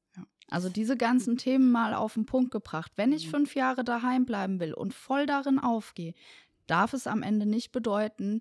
[0.51, 2.93] Also diese ganzen Themen mal auf den Punkt gebracht.
[2.97, 3.31] Wenn ich mhm.
[3.31, 6.13] fünf Jahre daheim bleiben will und voll darin aufgehe,
[6.67, 8.41] darf es am Ende nicht bedeuten,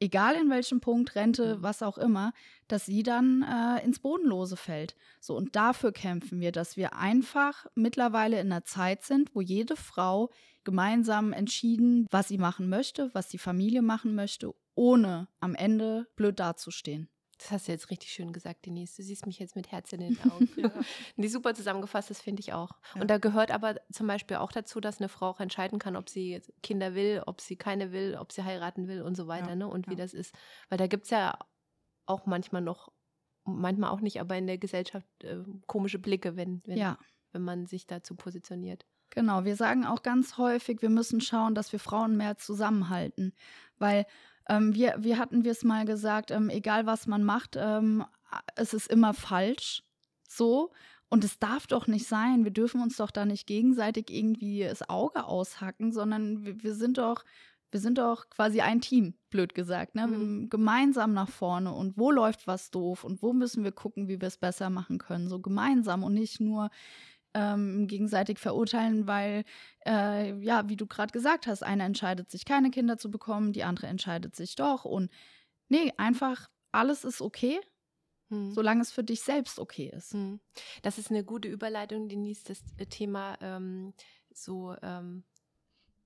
[0.00, 1.62] egal in welchem Punkt, Rente, mhm.
[1.62, 2.32] was auch immer,
[2.66, 4.96] dass sie dann äh, ins Bodenlose fällt.
[5.20, 9.76] So, und dafür kämpfen wir, dass wir einfach mittlerweile in einer Zeit sind, wo jede
[9.76, 10.30] Frau
[10.64, 16.40] gemeinsam entschieden, was sie machen möchte, was die Familie machen möchte, ohne am Ende blöd
[16.40, 17.10] dazustehen.
[17.38, 18.96] Das hast du jetzt richtig schön gesagt, Denise.
[18.96, 20.48] Du siehst mich jetzt mit Herz in den Augen.
[20.56, 20.72] ja.
[21.16, 22.72] Die super zusammengefasst, das finde ich auch.
[22.94, 23.02] Ja.
[23.02, 26.08] Und da gehört aber zum Beispiel auch dazu, dass eine Frau auch entscheiden kann, ob
[26.08, 29.56] sie Kinder will, ob sie keine will, ob sie heiraten will und so weiter, ja.
[29.56, 29.68] ne?
[29.68, 30.34] Und wie das ist.
[30.68, 31.38] Weil da gibt es ja
[32.06, 32.92] auch manchmal noch,
[33.44, 36.96] manchmal auch nicht, aber in der Gesellschaft äh, komische Blicke, wenn, wenn,
[37.32, 38.84] wenn man sich dazu positioniert.
[39.10, 43.32] Genau, wir sagen auch ganz häufig, wir müssen schauen, dass wir Frauen mehr zusammenhalten,
[43.78, 44.06] weil
[44.48, 48.04] ähm, wir, wir hatten wir es mal gesagt, ähm, egal was man macht, ähm,
[48.56, 49.82] es ist immer falsch.
[50.28, 50.72] So.
[51.10, 52.44] Und es darf doch nicht sein.
[52.44, 56.98] Wir dürfen uns doch da nicht gegenseitig irgendwie das Auge aushacken, sondern wir, wir sind
[56.98, 57.24] doch,
[57.70, 60.06] wir sind doch quasi ein Team, blöd gesagt, ne?
[60.06, 60.50] Mhm.
[60.50, 64.28] gemeinsam nach vorne und wo läuft was doof und wo müssen wir gucken, wie wir
[64.28, 65.28] es besser machen können.
[65.28, 66.70] So gemeinsam und nicht nur
[67.34, 69.44] ähm, gegenseitig verurteilen, weil,
[69.86, 73.64] äh, ja, wie du gerade gesagt hast, eine entscheidet sich, keine Kinder zu bekommen, die
[73.64, 74.84] andere entscheidet sich doch.
[74.84, 75.10] Und
[75.68, 77.60] nee, einfach alles ist okay,
[78.28, 78.52] hm.
[78.52, 80.12] solange es für dich selbst okay ist.
[80.12, 80.40] Hm.
[80.82, 83.94] Das ist eine gute Überleitung, Denise, das äh, Thema ähm,
[84.32, 85.24] so ähm,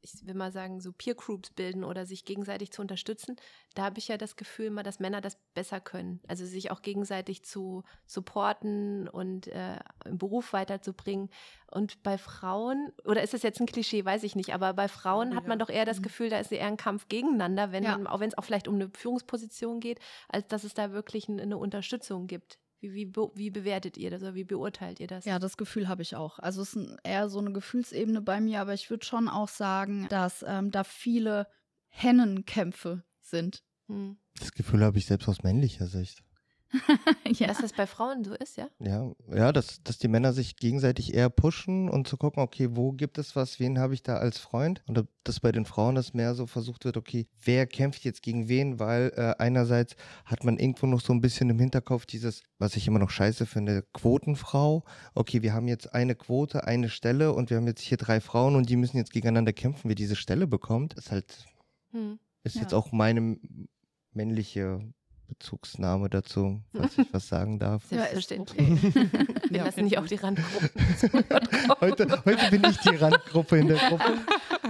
[0.02, 3.36] ich will mal sagen, so Peer Groups bilden oder sich gegenseitig zu unterstützen,
[3.74, 6.20] da habe ich ja das Gefühl immer, dass Männer das besser können.
[6.26, 11.30] Also sich auch gegenseitig zu supporten und äh, im Beruf weiterzubringen.
[11.70, 15.30] Und bei Frauen, oder ist das jetzt ein Klischee, weiß ich nicht, aber bei Frauen
[15.30, 16.02] ja, hat man doch eher das mhm.
[16.02, 17.98] Gefühl, da ist eher ein Kampf gegeneinander, wenn, ja.
[18.06, 21.56] auch wenn es auch vielleicht um eine Führungsposition geht, als dass es da wirklich eine
[21.56, 22.58] Unterstützung gibt.
[22.82, 25.24] Wie, wie, wie bewertet ihr das oder wie beurteilt ihr das?
[25.24, 26.40] Ja, das Gefühl habe ich auch.
[26.40, 30.08] Also es ist eher so eine Gefühlsebene bei mir, aber ich würde schon auch sagen,
[30.10, 31.46] dass ähm, da viele
[31.86, 33.62] Hennenkämpfe sind.
[33.86, 34.16] Hm.
[34.40, 36.24] Das Gefühl habe ich selbst aus männlicher Sicht.
[37.26, 37.48] ja.
[37.48, 38.68] Dass das bei Frauen so ist, ja?
[38.78, 42.92] Ja, ja dass, dass die Männer sich gegenseitig eher pushen und zu gucken, okay, wo
[42.92, 44.82] gibt es was, wen habe ich da als Freund?
[44.86, 48.48] Und dass bei den Frauen das mehr so versucht wird, okay, wer kämpft jetzt gegen
[48.48, 48.78] wen?
[48.78, 52.86] Weil äh, einerseits hat man irgendwo noch so ein bisschen im Hinterkopf dieses, was ich
[52.88, 54.84] immer noch scheiße finde, Quotenfrau.
[55.14, 58.56] Okay, wir haben jetzt eine Quote, eine Stelle und wir haben jetzt hier drei Frauen
[58.56, 60.96] und die müssen jetzt gegeneinander kämpfen, wer diese Stelle bekommt.
[60.96, 61.46] Das ist halt,
[61.90, 62.18] hm.
[62.44, 62.62] ist ja.
[62.62, 63.38] jetzt auch meine
[64.12, 64.92] männliche
[65.32, 67.84] Bezugsnahme dazu, falls ich was sagen darf.
[67.86, 68.82] Selbstverständlich.
[68.94, 69.08] Wir
[69.50, 70.70] ja, lassen nicht auch die Randgruppen.
[71.80, 74.18] heute, heute bin ich die Randgruppe in der Gruppe,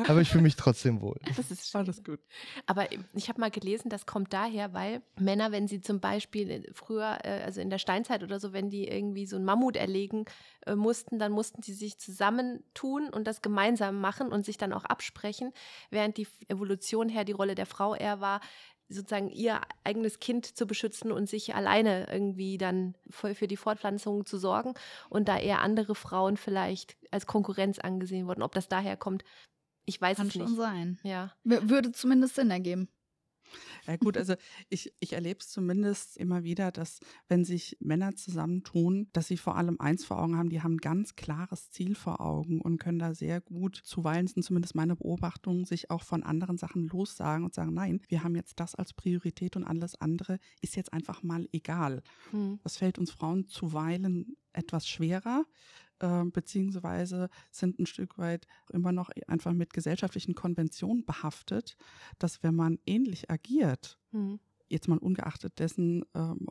[0.06, 1.18] aber ich fühle mich trotzdem wohl.
[1.36, 2.20] Das ist alles gut.
[2.66, 7.18] Aber ich habe mal gelesen, das kommt daher, weil Männer, wenn sie zum Beispiel früher,
[7.24, 10.26] äh, also in der Steinzeit oder so, wenn die irgendwie so ein Mammut erlegen
[10.66, 14.84] äh, mussten, dann mussten sie sich zusammentun und das gemeinsam machen und sich dann auch
[14.84, 15.52] absprechen,
[15.90, 18.40] während die Evolution her die Rolle der Frau eher war,
[18.92, 24.26] sozusagen ihr eigenes Kind zu beschützen und sich alleine irgendwie dann für, für die Fortpflanzung
[24.26, 24.74] zu sorgen
[25.08, 28.42] und da eher andere Frauen vielleicht als Konkurrenz angesehen wurden.
[28.42, 29.24] Ob das daher kommt,
[29.84, 30.44] ich weiß Kann es nicht.
[30.44, 31.00] Kann schon sein.
[31.02, 31.32] Ja.
[31.44, 32.88] Würde zumindest Sinn ergeben.
[33.86, 34.34] Ja gut, also
[34.68, 39.56] ich, ich erlebe es zumindest immer wieder, dass wenn sich Männer zusammentun, dass sie vor
[39.56, 42.98] allem eins vor Augen haben, die haben ein ganz klares Ziel vor Augen und können
[42.98, 47.54] da sehr gut, zuweilen sind zumindest meine Beobachtungen, sich auch von anderen Sachen lossagen und
[47.54, 51.48] sagen, nein, wir haben jetzt das als Priorität und alles andere ist jetzt einfach mal
[51.52, 52.02] egal.
[52.30, 52.60] Hm.
[52.62, 55.44] Das fällt uns Frauen zuweilen etwas schwerer,
[56.02, 61.76] äh, beziehungsweise sind ein Stück weit immer noch einfach mit gesellschaftlichen Konventionen behaftet,
[62.18, 64.40] dass wenn man ähnlich agiert, mhm
[64.72, 66.46] jetzt mal ungeachtet dessen, ähm,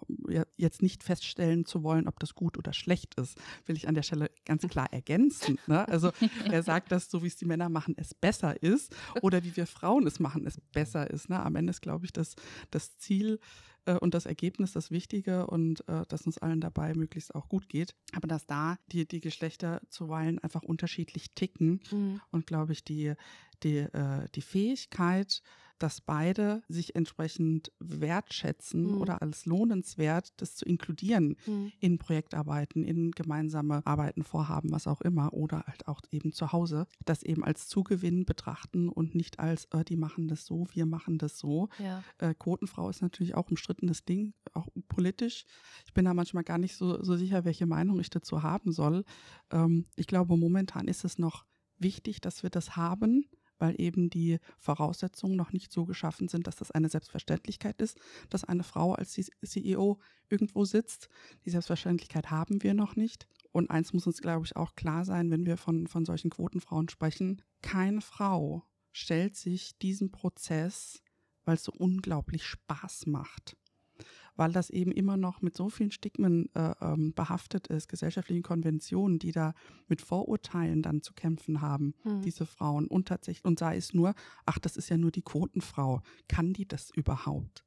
[0.55, 4.03] jetzt nicht feststellen zu wollen, ob das gut oder schlecht ist, will ich an der
[4.03, 5.57] Stelle ganz klar ergänzen.
[5.67, 5.85] Ne?
[5.87, 6.11] Also
[6.51, 9.67] er sagt, dass so wie es die Männer machen, es besser ist oder wie wir
[9.67, 11.29] Frauen es machen, es besser ist.
[11.29, 11.43] Ne?
[11.43, 12.35] Am Ende ist, glaube ich, das,
[12.69, 13.39] das Ziel
[13.85, 17.69] äh, und das Ergebnis das Wichtige und äh, dass uns allen dabei möglichst auch gut
[17.69, 17.95] geht.
[18.13, 22.21] Aber dass da die, die Geschlechter zuweilen einfach unterschiedlich ticken mhm.
[22.31, 23.13] und, glaube ich, die,
[23.63, 25.41] die, äh, die Fähigkeit,
[25.81, 29.01] dass beide sich entsprechend wertschätzen mhm.
[29.01, 31.71] oder als lohnenswert, das zu inkludieren mhm.
[31.79, 36.85] in Projektarbeiten, in gemeinsame Arbeiten, Vorhaben, was auch immer, oder halt auch eben zu Hause,
[37.05, 41.17] das eben als Zugewinn betrachten und nicht als, äh, die machen das so, wir machen
[41.17, 41.69] das so.
[41.79, 42.03] Ja.
[42.19, 45.45] Äh, Quotenfrau ist natürlich auch ein umstrittenes Ding, auch politisch.
[45.85, 49.03] Ich bin da manchmal gar nicht so, so sicher, welche Meinung ich dazu haben soll.
[49.51, 51.45] Ähm, ich glaube, momentan ist es noch
[51.79, 53.25] wichtig, dass wir das haben
[53.61, 58.43] weil eben die Voraussetzungen noch nicht so geschaffen sind, dass das eine Selbstverständlichkeit ist, dass
[58.43, 61.09] eine Frau als CEO irgendwo sitzt.
[61.45, 63.27] Die Selbstverständlichkeit haben wir noch nicht.
[63.51, 66.89] Und eins muss uns, glaube ich, auch klar sein, wenn wir von, von solchen Quotenfrauen
[66.89, 67.41] sprechen.
[67.61, 71.01] Keine Frau stellt sich diesen Prozess,
[71.45, 73.55] weil es so unglaublich Spaß macht
[74.35, 79.19] weil das eben immer noch mit so vielen Stigmen äh, ähm, behaftet ist, gesellschaftlichen Konventionen,
[79.19, 79.53] die da
[79.87, 82.21] mit Vorurteilen dann zu kämpfen haben, hm.
[82.21, 82.87] diese Frauen.
[82.87, 84.13] Und tatsächlich, und sei es nur,
[84.45, 86.01] ach, das ist ja nur die Quotenfrau.
[86.27, 87.63] Kann die das überhaupt?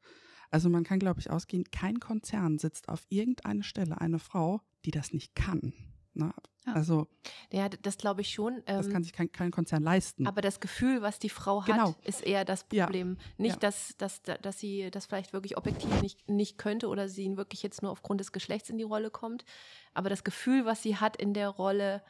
[0.50, 4.90] Also man kann, glaube ich, ausgehen, kein Konzern sitzt auf irgendeine Stelle eine Frau, die
[4.90, 5.72] das nicht kann.
[6.14, 6.32] Ne?
[6.66, 6.72] Ja.
[6.72, 7.06] Also
[7.52, 8.62] ja, das glaube ich schon.
[8.64, 10.26] das kann ähm, sich kein, kein, Konzern leisten.
[10.26, 11.88] Aber das Gefühl, was die Frau genau.
[11.88, 13.18] hat, ist eher das Problem.
[13.18, 13.26] Ja.
[13.36, 13.60] Nicht, ja.
[13.60, 17.82] Dass, dass, dass sie das vielleicht wirklich objektiv nicht, nicht könnte oder sie wirklich jetzt
[17.82, 19.44] nur aufgrund des Geschlechts in die Rolle kommt.
[19.92, 22.02] Aber das Gefühl, was sie hat in der Rolle,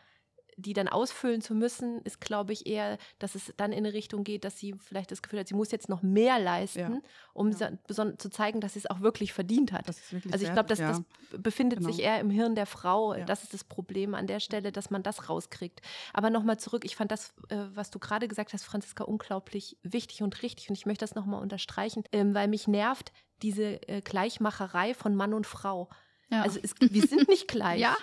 [0.56, 4.24] die dann ausfüllen zu müssen, ist, glaube ich, eher, dass es dann in eine Richtung
[4.24, 7.00] geht, dass sie vielleicht das Gefühl hat, sie muss jetzt noch mehr leisten, ja.
[7.32, 7.70] um ja.
[7.86, 9.86] zu zeigen, dass sie es auch wirklich verdient hat.
[10.10, 10.88] Wirklich also ich glaube, das, ja.
[10.88, 11.02] das
[11.38, 11.90] befindet genau.
[11.90, 13.14] sich eher im Hirn der Frau.
[13.14, 15.80] Das ist das Problem an der Stelle, dass man das rauskriegt.
[16.12, 20.22] Aber nochmal zurück, ich fand das, äh, was du gerade gesagt hast, Franziska, unglaublich wichtig
[20.22, 20.68] und richtig.
[20.68, 23.12] Und ich möchte das nochmal unterstreichen, ähm, weil mich nervt
[23.42, 25.88] diese äh, Gleichmacherei von Mann und Frau.
[26.30, 26.42] Ja.
[26.42, 27.80] Also es, wir sind nicht gleich.
[27.80, 27.96] ja.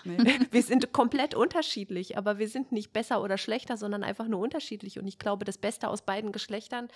[0.51, 4.99] Wir sind komplett unterschiedlich, aber wir sind nicht besser oder schlechter, sondern einfach nur unterschiedlich.
[4.99, 6.87] Und ich glaube, das Beste aus beiden Geschlechtern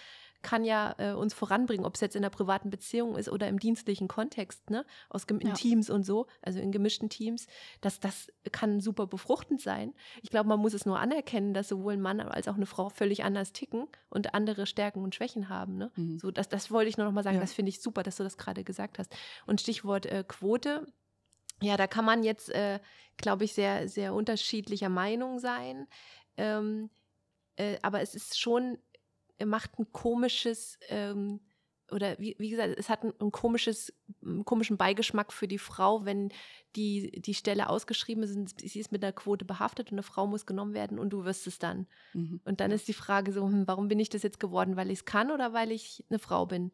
[0.42, 3.60] kann ja äh, uns voranbringen, ob es jetzt in einer privaten Beziehung ist oder im
[3.60, 4.86] dienstlichen Kontext, ne?
[5.10, 5.54] Aus ja.
[5.54, 7.48] Teams und so, also in gemischten Teams.
[7.82, 9.94] Das, das kann super befruchtend sein.
[10.22, 12.90] Ich glaube, man muss es nur anerkennen, dass sowohl ein Mann als auch eine Frau
[12.90, 15.78] völlig anders ticken und andere Stärken und Schwächen haben.
[15.78, 15.92] Ne?
[15.96, 16.20] Mhm.
[16.20, 17.38] So, das, das wollte ich nur noch mal sagen.
[17.38, 17.42] Ja.
[17.42, 19.16] Das finde ich super, dass du das gerade gesagt hast.
[19.48, 20.86] Und Stichwort äh, Quote
[21.62, 22.80] ja, da kann man jetzt, äh,
[23.18, 25.88] glaube ich, sehr, sehr unterschiedlicher Meinung sein.
[26.38, 26.90] Ähm,
[27.56, 28.78] äh, aber es ist schon,
[29.44, 31.40] macht ein komisches, ähm,
[31.92, 36.04] oder wie, wie, gesagt, es hat ein, ein, komisches, einen komischen Beigeschmack für die Frau,
[36.04, 36.30] wenn
[36.76, 40.46] die, die Stelle ausgeschrieben ist, sie ist mit einer Quote behaftet und eine Frau muss
[40.46, 41.88] genommen werden und du wirst es dann.
[42.14, 42.42] Mhm.
[42.44, 44.76] Und dann ist die Frage so, hm, warum bin ich das jetzt geworden?
[44.76, 46.72] Weil ich es kann oder weil ich eine Frau bin?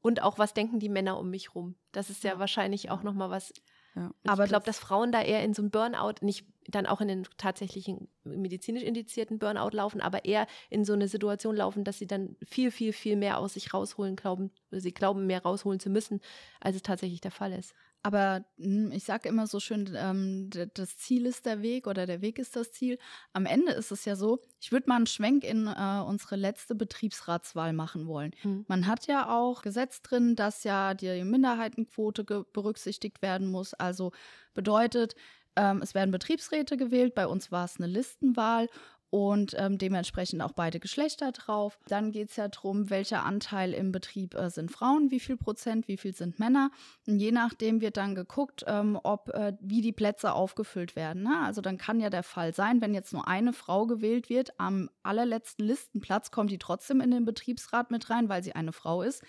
[0.00, 1.76] Und auch, was denken die Männer um mich rum?
[1.92, 2.38] Das ist ja, ja.
[2.38, 3.52] wahrscheinlich auch nochmal was
[3.96, 4.12] ja.
[4.26, 7.08] Aber ich glaube, dass Frauen da eher in so einem Burnout, nicht dann auch in
[7.08, 12.06] den tatsächlichen medizinisch indizierten Burnout laufen, aber eher in so eine Situation laufen, dass sie
[12.06, 16.20] dann viel, viel, viel mehr aus sich rausholen glauben, sie glauben, mehr rausholen zu müssen,
[16.60, 17.74] als es tatsächlich der Fall ist.
[18.04, 22.20] Aber hm, ich sage immer so schön, ähm, das Ziel ist der Weg oder der
[22.20, 22.98] Weg ist das Ziel.
[23.32, 26.74] Am Ende ist es ja so, ich würde mal einen Schwenk in äh, unsere letzte
[26.74, 28.32] Betriebsratswahl machen wollen.
[28.42, 28.66] Hm.
[28.68, 33.72] Man hat ja auch Gesetz drin, dass ja die Minderheitenquote berücksichtigt werden muss.
[33.72, 34.12] Also
[34.52, 35.14] bedeutet,
[35.56, 37.14] ähm, es werden Betriebsräte gewählt.
[37.14, 38.68] Bei uns war es eine Listenwahl
[39.14, 41.78] und ähm, dementsprechend auch beide Geschlechter drauf.
[41.86, 45.86] Dann geht es ja darum, welcher Anteil im Betrieb äh, sind Frauen, wie viel Prozent,
[45.86, 46.72] wie viel sind Männer.
[47.06, 51.22] Und je nachdem wird dann geguckt, ähm, ob äh, wie die Plätze aufgefüllt werden.
[51.22, 51.42] Ne?
[51.44, 54.90] Also dann kann ja der Fall sein, wenn jetzt nur eine Frau gewählt wird, am
[55.04, 59.22] allerletzten Listenplatz kommt die trotzdem in den Betriebsrat mit rein, weil sie eine Frau ist.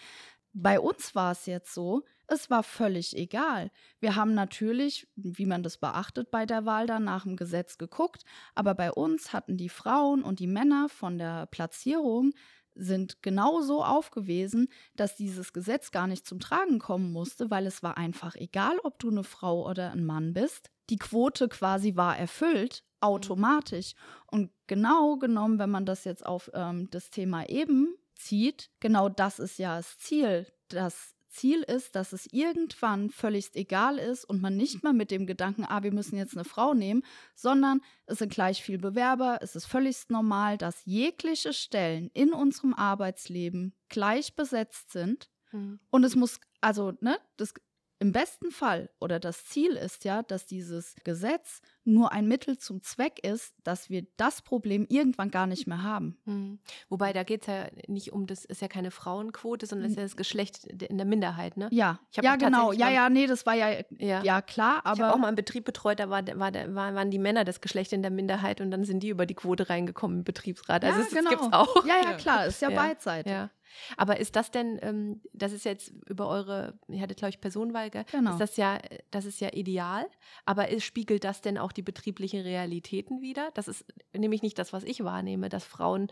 [0.54, 3.72] Bei uns war es jetzt so, es war völlig egal.
[4.00, 8.24] Wir haben natürlich, wie man das beachtet bei der Wahl, dann nach dem Gesetz geguckt,
[8.54, 12.34] aber bei uns hatten die Frauen und die Männer von der Platzierung
[12.76, 17.98] sind genauso aufgewiesen, dass dieses Gesetz gar nicht zum Tragen kommen musste, weil es war
[17.98, 20.70] einfach egal, ob du eine Frau oder ein Mann bist.
[20.90, 23.94] Die Quote quasi war erfüllt, automatisch.
[24.28, 29.40] Und genau genommen, wenn man das jetzt auf ähm, das Thema eben zieht, genau das
[29.40, 34.56] ist ja das Ziel, dass Ziel ist, dass es irgendwann völlig egal ist und man
[34.56, 37.04] nicht mal mit dem Gedanken, ah, wir müssen jetzt eine Frau nehmen,
[37.36, 42.74] sondern es sind gleich viel Bewerber, es ist völlig normal, dass jegliche Stellen in unserem
[42.74, 45.30] Arbeitsleben gleich besetzt sind.
[45.52, 45.80] Mhm.
[45.92, 47.54] Und es muss, also, ne, das
[48.00, 52.82] im besten Fall oder das Ziel ist ja, dass dieses Gesetz nur ein Mittel zum
[52.82, 56.18] Zweck ist, dass wir das Problem irgendwann gar nicht mehr haben.
[56.26, 56.60] Mhm.
[56.90, 59.98] Wobei da geht es ja nicht um, das ist ja keine Frauenquote, sondern es ist
[59.98, 61.70] ja das Geschlecht in der Minderheit, ne?
[61.72, 62.72] Ja, ja genau.
[62.72, 64.24] Ja, ja, nee, das war ja, ja.
[64.24, 64.82] ja klar.
[64.84, 67.46] Aber ich habe auch mal einen Betrieb betreut, da war, war, war, waren die Männer
[67.46, 70.84] das Geschlecht in der Minderheit und dann sind die über die Quote reingekommen im Betriebsrat.
[70.84, 71.30] Also ja, das, genau.
[71.30, 71.86] gibt's auch.
[71.86, 72.76] Ja, ja, klar, ist ja, ja.
[72.76, 73.32] beidseitig.
[73.32, 73.50] Ja.
[73.98, 77.90] Aber ist das denn, ähm, das ist jetzt über eure, ihr hattet, glaube ich, Personenwahl,
[77.90, 78.32] genau.
[78.32, 78.80] ist das ja,
[79.12, 80.06] das ist ja ideal,
[80.46, 83.52] aber ist, spiegelt das denn auch die betrieblichen Realitäten wieder?
[83.54, 86.08] Das ist nämlich nicht das, was ich wahrnehme, dass Frauen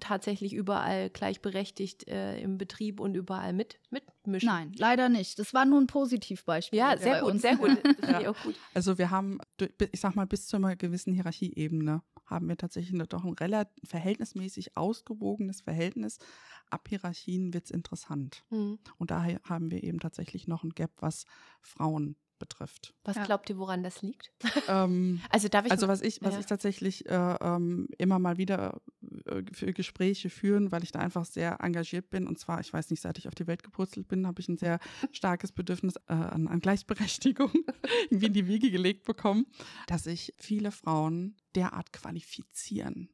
[0.00, 4.48] tatsächlich überall gleichberechtigt äh, im Betrieb und überall mit, mitmischen.
[4.48, 5.38] Nein, leider nicht.
[5.38, 6.78] Das war nur ein Positivbeispiel.
[6.78, 7.42] Ja, sehr gut, uns.
[7.42, 7.78] sehr gut.
[8.02, 8.30] ja.
[8.30, 8.54] gut.
[8.72, 9.38] Also wir haben,
[9.92, 14.76] ich sag mal, bis zu einer gewissen Hierarchieebene haben wir tatsächlich doch ein relativ verhältnismäßig
[14.76, 16.18] ausgewogenes Verhältnis.
[16.70, 18.44] Ab Hierarchien wird es interessant.
[18.50, 18.78] Mhm.
[18.98, 21.24] Und daher haben wir eben tatsächlich noch ein Gap, was
[21.60, 22.92] Frauen betrifft.
[23.04, 23.24] Was ja.
[23.24, 24.30] glaubt ihr, woran das liegt?
[24.68, 26.40] Ähm, also darf ich also was ich was ja.
[26.40, 28.82] ich tatsächlich äh, ähm, immer mal wieder
[29.26, 32.90] äh, für Gespräche führen, weil ich da einfach sehr engagiert bin und zwar ich weiß
[32.90, 34.78] nicht, seit ich auf die Welt gepurzelt bin, habe ich ein sehr
[35.12, 37.50] starkes Bedürfnis äh, an, an Gleichberechtigung
[38.10, 39.46] irgendwie in die Wiege gelegt bekommen,
[39.86, 43.08] dass sich viele Frauen derart qualifizieren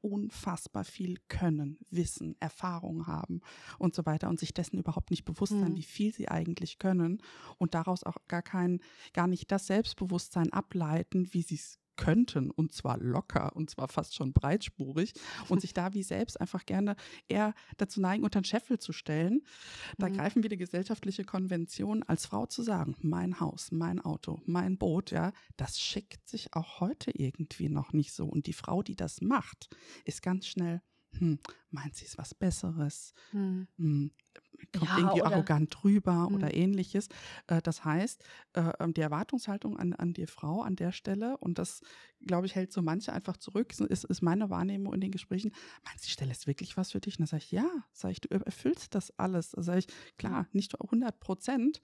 [0.00, 3.40] unfassbar viel können, wissen, Erfahrung haben
[3.78, 5.76] und so weiter und sich dessen überhaupt nicht bewusst sein, mhm.
[5.76, 7.22] wie viel sie eigentlich können
[7.58, 8.80] und daraus auch gar kein,
[9.12, 14.14] gar nicht das Selbstbewusstsein ableiten, wie sie es könnten und zwar locker und zwar fast
[14.14, 15.12] schon breitspurig
[15.48, 16.96] und sich da wie selbst einfach gerne
[17.28, 19.42] eher dazu neigen, unter den Scheffel zu stellen.
[19.98, 20.14] Da mhm.
[20.14, 25.10] greifen wir die gesellschaftliche Konvention, als Frau zu sagen, mein Haus, mein Auto, mein Boot,
[25.10, 28.26] ja, das schickt sich auch heute irgendwie noch nicht so.
[28.26, 29.68] Und die Frau, die das macht,
[30.04, 30.80] ist ganz schnell,
[31.18, 33.66] hm, meint sie ist was Besseres, hm.
[33.76, 34.12] Hm,
[34.76, 36.34] kommt ja, irgendwie oder, arrogant drüber hm.
[36.34, 37.08] oder ähnliches.
[37.46, 38.22] Äh, das heißt,
[38.54, 41.80] äh, ähm, die Erwartungshaltung an, an die Frau an der Stelle, und das,
[42.26, 45.52] glaube ich, hält so manche einfach zurück, ist, ist meine Wahrnehmung in den Gesprächen,
[45.84, 47.14] meinst du, die Stelle ist wirklich was für dich?
[47.14, 49.50] Und dann sage ich, ja, sage ich, du erfüllst das alles.
[49.52, 49.86] Da sage ich,
[50.18, 51.80] klar, nicht 100 Prozent,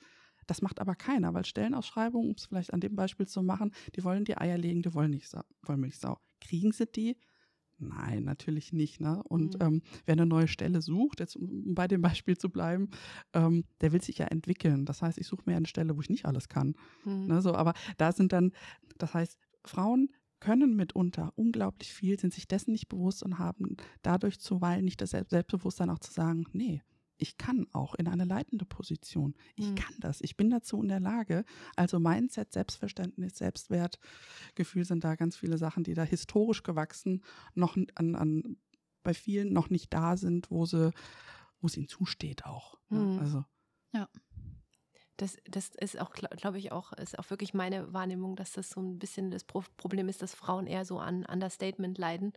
[0.46, 4.04] das macht aber keiner, weil Stellenausschreibungen, um es vielleicht an dem Beispiel zu machen, die
[4.04, 6.18] wollen die Eier legen, die wollen nicht Sau, wollen Milchsau.
[6.40, 7.16] Kriegen sie die?
[7.88, 9.00] Nein, natürlich nicht.
[9.00, 9.22] Ne?
[9.24, 9.66] Und mhm.
[9.66, 12.88] ähm, wer eine neue Stelle sucht, jetzt um bei dem Beispiel zu bleiben,
[13.32, 14.84] ähm, der will sich ja entwickeln.
[14.84, 16.74] Das heißt, ich suche mir eine Stelle, wo ich nicht alles kann.
[17.04, 17.26] Mhm.
[17.26, 17.42] Ne?
[17.42, 18.52] So, aber da sind dann,
[18.98, 24.38] das heißt, Frauen können mitunter unglaublich viel, sind sich dessen nicht bewusst und haben dadurch
[24.40, 26.82] zuweilen nicht das Selbstbewusstsein auch zu sagen, nee,
[27.16, 29.34] ich kann auch in eine leitende Position.
[29.56, 29.74] Ich mhm.
[29.76, 30.20] kann das.
[30.20, 31.44] Ich bin dazu in der Lage.
[31.76, 37.22] Also Mindset, Selbstverständnis, Selbstwertgefühl sind da ganz viele Sachen, die da historisch gewachsen
[37.54, 38.56] noch an, an
[39.02, 40.90] bei vielen noch nicht da sind, wo sie,
[41.60, 42.78] wo es ihnen zusteht auch.
[42.88, 43.18] Mhm.
[43.20, 43.44] Also.
[43.92, 44.08] Ja.
[45.16, 48.80] Das, das ist auch, glaube ich, auch, ist auch wirklich meine Wahrnehmung, dass das so
[48.80, 52.32] ein bisschen das Problem ist, dass Frauen eher so an Understatement leiden.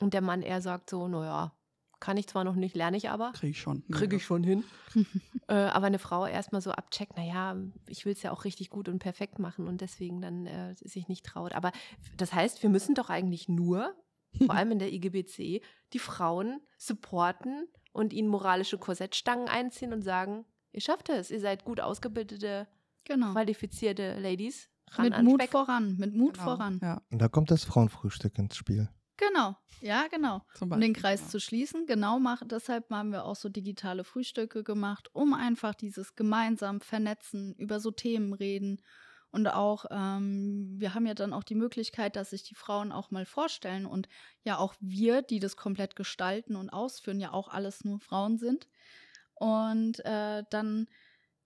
[0.00, 1.56] Und der Mann eher sagt so, naja,
[2.00, 3.32] kann ich zwar noch nicht, lerne ich aber.
[3.32, 3.84] Kriege ich schon.
[3.90, 4.64] Kriege ich schon hin.
[5.48, 7.56] äh, aber eine Frau erstmal so abcheckt, naja,
[7.88, 11.08] ich will es ja auch richtig gut und perfekt machen und deswegen dann äh, sich
[11.08, 11.54] nicht traut.
[11.54, 11.72] Aber
[12.16, 13.94] das heißt, wir müssen doch eigentlich nur,
[14.46, 20.44] vor allem in der IGBC, die Frauen supporten und ihnen moralische Korsettstangen einziehen und sagen,
[20.72, 22.68] ihr schafft es, ihr seid gut ausgebildete
[23.04, 23.32] genau.
[23.32, 25.50] qualifizierte Ladies ran Mit Mut Speck.
[25.50, 26.44] voran, mit Mut genau.
[26.44, 26.78] voran.
[26.82, 27.02] Ja.
[27.10, 28.88] Und da kommt das Frauenfrühstück ins Spiel.
[29.16, 30.42] Genau, ja, genau.
[30.60, 31.28] Um den Kreis ja.
[31.28, 36.16] zu schließen, genau, mach, deshalb haben wir auch so digitale Frühstücke gemacht, um einfach dieses
[36.16, 38.82] gemeinsam vernetzen, über so Themen reden.
[39.30, 43.10] Und auch, ähm, wir haben ja dann auch die Möglichkeit, dass sich die Frauen auch
[43.10, 44.08] mal vorstellen und
[44.42, 48.68] ja auch wir, die das komplett gestalten und ausführen, ja auch alles nur Frauen sind.
[49.34, 50.88] Und äh, dann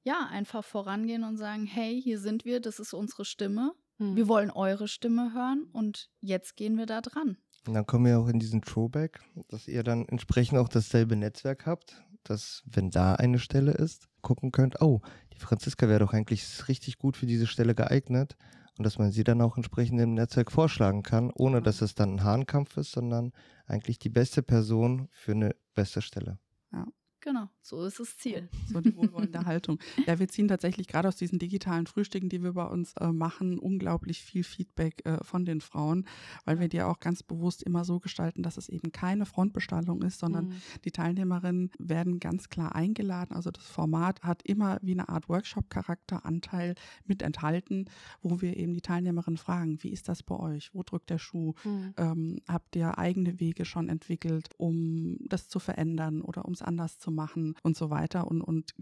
[0.05, 3.75] ja einfach vorangehen und sagen, hey, hier sind wir, das ist unsere Stimme.
[4.01, 7.37] Wir wollen eure Stimme hören und jetzt gehen wir da dran.
[7.67, 11.67] Und dann kommen wir auch in diesen Throwback, dass ihr dann entsprechend auch dasselbe Netzwerk
[11.67, 15.01] habt, dass, wenn da eine Stelle ist, gucken könnt, oh,
[15.33, 18.37] die Franziska wäre doch eigentlich richtig gut für diese Stelle geeignet.
[18.79, 22.15] Und dass man sie dann auch entsprechend im Netzwerk vorschlagen kann, ohne dass es dann
[22.15, 23.33] ein Hahnkampf ist, sondern
[23.67, 26.39] eigentlich die beste Person für eine beste Stelle.
[26.73, 26.87] Ja.
[27.23, 28.49] Genau, so ist das Ziel.
[28.67, 29.79] So die wohlwollende Haltung.
[30.07, 33.59] Ja, wir ziehen tatsächlich gerade aus diesen digitalen Frühstücken, die wir bei uns äh, machen,
[33.59, 36.07] unglaublich viel Feedback äh, von den Frauen,
[36.47, 40.19] weil wir die auch ganz bewusst immer so gestalten, dass es eben keine Frontbestallung ist,
[40.19, 40.63] sondern mhm.
[40.85, 43.37] die Teilnehmerinnen werden ganz klar eingeladen.
[43.37, 47.85] Also das Format hat immer wie eine Art Workshop-Charakteranteil mit enthalten,
[48.23, 50.73] wo wir eben die Teilnehmerinnen fragen, wie ist das bei euch?
[50.73, 51.53] Wo drückt der Schuh?
[51.65, 51.95] Mhm.
[51.99, 56.99] Ähm, habt ihr eigene Wege schon entwickelt, um das zu verändern oder um es anders
[56.99, 58.75] zu machen und so weiter und, und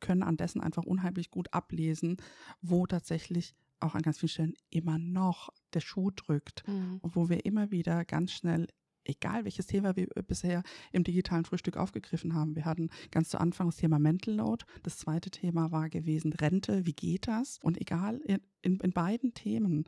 [0.00, 2.16] können an dessen einfach unheimlich gut ablesen,
[2.60, 6.98] wo tatsächlich auch an ganz vielen Stellen immer noch der Schuh drückt mhm.
[7.02, 8.68] und wo wir immer wieder ganz schnell
[9.08, 10.62] egal welches Thema wir bisher
[10.92, 12.56] im digitalen Frühstück aufgegriffen haben.
[12.56, 14.64] Wir hatten ganz zu Anfang das Thema Mental Load.
[14.82, 16.86] Das zweite Thema war gewesen Rente.
[16.86, 17.58] Wie geht das?
[17.62, 18.40] Und egal in,
[18.80, 19.84] in beiden Themen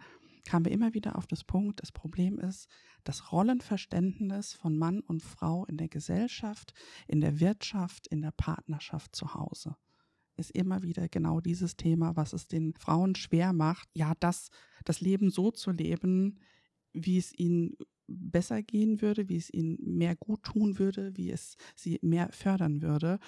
[0.48, 2.68] kamen wir immer wieder auf das Punkt, das Problem ist,
[3.04, 6.72] das Rollenverständnis von Mann und Frau in der Gesellschaft,
[7.06, 9.76] in der Wirtschaft, in der Partnerschaft zu Hause
[10.38, 14.50] ist immer wieder genau dieses Thema, was es den Frauen schwer macht, ja, das,
[14.84, 16.38] das Leben so zu leben,
[16.92, 17.76] wie es ihnen
[18.06, 22.82] besser gehen würde, wie es ihnen mehr gut tun würde, wie es sie mehr fördern
[22.82, 23.18] würde.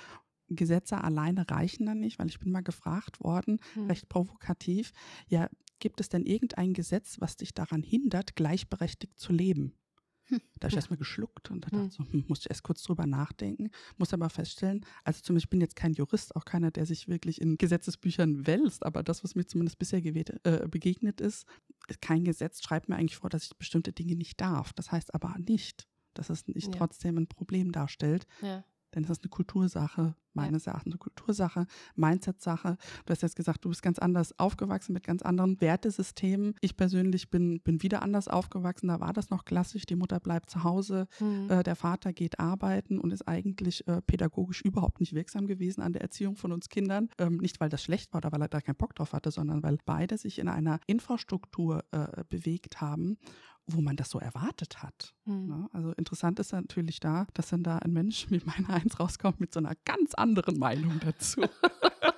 [0.48, 3.86] Gesetze alleine reichen dann nicht, weil ich bin mal gefragt worden, hm.
[3.86, 4.92] recht provokativ,
[5.28, 5.48] ja,
[5.80, 9.74] gibt es denn irgendein Gesetz, was dich daran hindert, gleichberechtigt zu leben?
[10.30, 10.40] Hm.
[10.60, 11.90] Da habe ich erstmal geschluckt und da dachte hm.
[11.90, 15.74] so, hm, musste erst kurz drüber nachdenken, muss aber feststellen, also zumindest ich bin jetzt
[15.74, 19.78] kein Jurist, auch keiner, der sich wirklich in Gesetzesbüchern wälzt, aber das, was mir zumindest
[19.78, 21.46] bisher äh, begegnet ist,
[22.00, 24.72] kein Gesetz schreibt mir eigentlich vor, dass ich bestimmte Dinge nicht darf.
[24.72, 26.72] Das heißt aber nicht, dass es nicht ja.
[26.78, 28.26] trotzdem ein Problem darstellt.
[28.40, 28.64] Ja.
[28.94, 30.66] Denn es ist eine Kultursache, meines.
[30.66, 31.66] Erachtens eine Kultursache,
[31.96, 32.76] Mindset-Sache.
[33.06, 36.54] Du hast jetzt gesagt, du bist ganz anders aufgewachsen mit ganz anderen Wertesystemen.
[36.60, 38.88] Ich persönlich bin, bin wieder anders aufgewachsen.
[38.88, 39.86] Da war das noch klassisch.
[39.86, 41.50] Die Mutter bleibt zu Hause, mhm.
[41.50, 45.92] äh, der Vater geht arbeiten und ist eigentlich äh, pädagogisch überhaupt nicht wirksam gewesen an
[45.92, 47.08] der Erziehung von uns Kindern.
[47.18, 49.62] Ähm, nicht, weil das schlecht war oder weil er da keinen Bock drauf hatte, sondern
[49.62, 53.18] weil beide sich in einer Infrastruktur äh, bewegt haben
[53.66, 55.14] wo man das so erwartet hat.
[55.24, 55.68] Mhm.
[55.72, 59.52] Also interessant ist natürlich da, dass dann da ein Mensch wie meiner eins rauskommt mit
[59.52, 61.42] so einer ganz anderen Meinung dazu.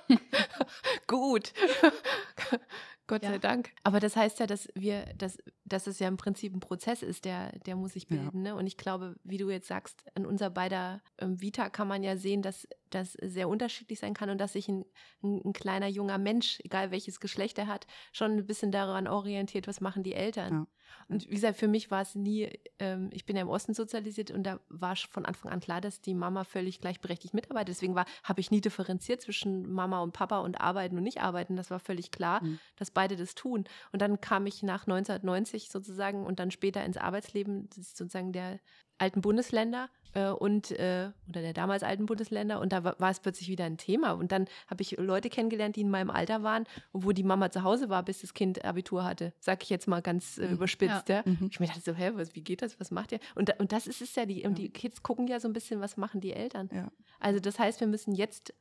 [1.07, 1.53] Gut.
[3.07, 3.31] Gott ja.
[3.31, 3.71] sei Dank.
[3.83, 7.25] Aber das heißt ja, dass wir, dass, dass es ja im Prinzip ein Prozess ist,
[7.25, 8.45] der, der muss sich bilden.
[8.45, 8.53] Ja.
[8.53, 8.55] Ne?
[8.55, 12.15] Und ich glaube, wie du jetzt sagst, in unser beider ähm, Vita kann man ja
[12.15, 14.85] sehen, dass das sehr unterschiedlich sein kann und dass sich ein,
[15.21, 19.67] ein, ein, kleiner junger Mensch, egal welches Geschlecht er hat, schon ein bisschen daran orientiert,
[19.67, 20.53] was machen die Eltern.
[20.53, 20.67] Ja.
[21.09, 24.31] Und wie gesagt, für mich war es nie, ähm, ich bin ja im Osten sozialisiert
[24.31, 27.69] und da war von Anfang an klar, dass die Mama völlig gleichberechtigt mitarbeitet.
[27.69, 31.55] Deswegen war, habe ich nie differenziert zwischen Mama und Papa und arbeiten und nicht arbeiten.
[31.55, 32.59] Das war völlig klar, mhm.
[32.77, 33.65] dass beide das tun.
[33.91, 38.33] Und dann kam ich nach 1990 sozusagen und dann später ins Arbeitsleben, das ist sozusagen
[38.33, 38.59] der
[38.97, 43.19] alten Bundesländer äh, und äh, oder der damals alten Bundesländer und da war, war, es
[43.19, 46.65] plötzlich wieder ein Thema und dann habe ich Leute kennengelernt, die in meinem Alter waren
[46.91, 49.87] und wo die Mama zu Hause war, bis das Kind Abitur hatte, sag ich jetzt
[49.87, 50.53] mal ganz äh, mhm.
[50.53, 51.17] überspitzt, ja.
[51.17, 51.23] ja.
[51.25, 51.49] Mhm.
[51.51, 53.19] Ich mir dachte so, hä, was, wie geht das, was macht ihr?
[53.35, 54.47] Und, und das ist es ja, die, ja.
[54.47, 56.69] und die Kids gucken ja so ein bisschen, was machen die Eltern.
[56.73, 56.91] Ja.
[57.19, 58.53] Also das heißt, wir müssen jetzt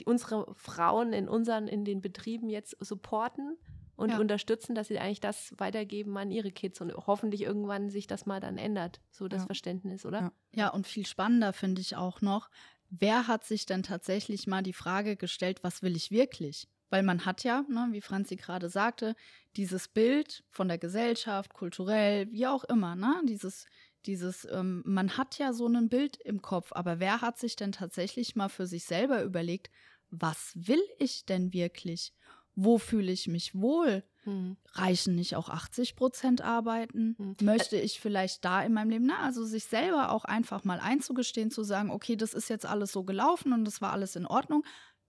[0.00, 3.56] die, unsere Frauen in unseren, in den Betrieben jetzt supporten
[3.96, 4.18] und ja.
[4.18, 8.40] unterstützen, dass sie eigentlich das weitergeben an ihre Kids und hoffentlich irgendwann sich das mal
[8.40, 9.46] dann ändert, so das ja.
[9.46, 10.20] Verständnis, oder?
[10.20, 10.32] Ja.
[10.54, 12.50] ja, und viel spannender finde ich auch noch,
[12.90, 16.68] wer hat sich denn tatsächlich mal die Frage gestellt, was will ich wirklich?
[16.90, 19.16] Weil man hat ja, ne, wie Franzi gerade sagte,
[19.56, 23.66] dieses Bild von der Gesellschaft, kulturell, wie auch immer, ne, dieses,
[24.06, 27.72] dieses, ähm, man hat ja so ein Bild im Kopf, aber wer hat sich denn
[27.72, 29.70] tatsächlich mal für sich selber überlegt,
[30.10, 32.12] was will ich denn wirklich?
[32.54, 34.04] Wo fühle ich mich wohl?
[34.24, 34.56] Hm.
[34.72, 37.14] Reichen nicht auch 80 Prozent arbeiten?
[37.18, 37.36] Hm.
[37.42, 41.50] Möchte ich vielleicht da in meinem Leben, na, also sich selber auch einfach mal einzugestehen,
[41.50, 44.64] zu sagen, okay, das ist jetzt alles so gelaufen und das war alles in Ordnung.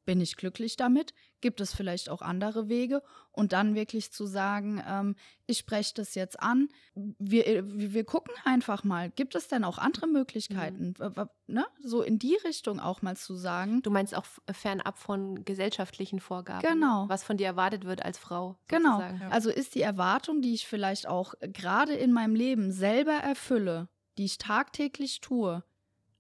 [0.05, 1.13] Bin ich glücklich damit?
[1.41, 3.03] Gibt es vielleicht auch andere Wege?
[3.31, 6.69] Und dann wirklich zu sagen, ähm, ich spreche das jetzt an.
[6.93, 10.93] Wir, äh, wir gucken einfach mal, gibt es denn auch andere Möglichkeiten?
[10.97, 11.29] Mhm.
[11.47, 11.65] Ne?
[11.83, 13.81] So in die Richtung auch mal zu sagen.
[13.81, 16.67] Du meinst auch fernab von gesellschaftlichen Vorgaben.
[16.67, 17.09] Genau.
[17.09, 18.57] Was von dir erwartet wird als Frau.
[18.67, 19.01] Genau.
[19.01, 19.29] Ja.
[19.29, 24.25] Also ist die Erwartung, die ich vielleicht auch gerade in meinem Leben selber erfülle, die
[24.25, 25.63] ich tagtäglich tue,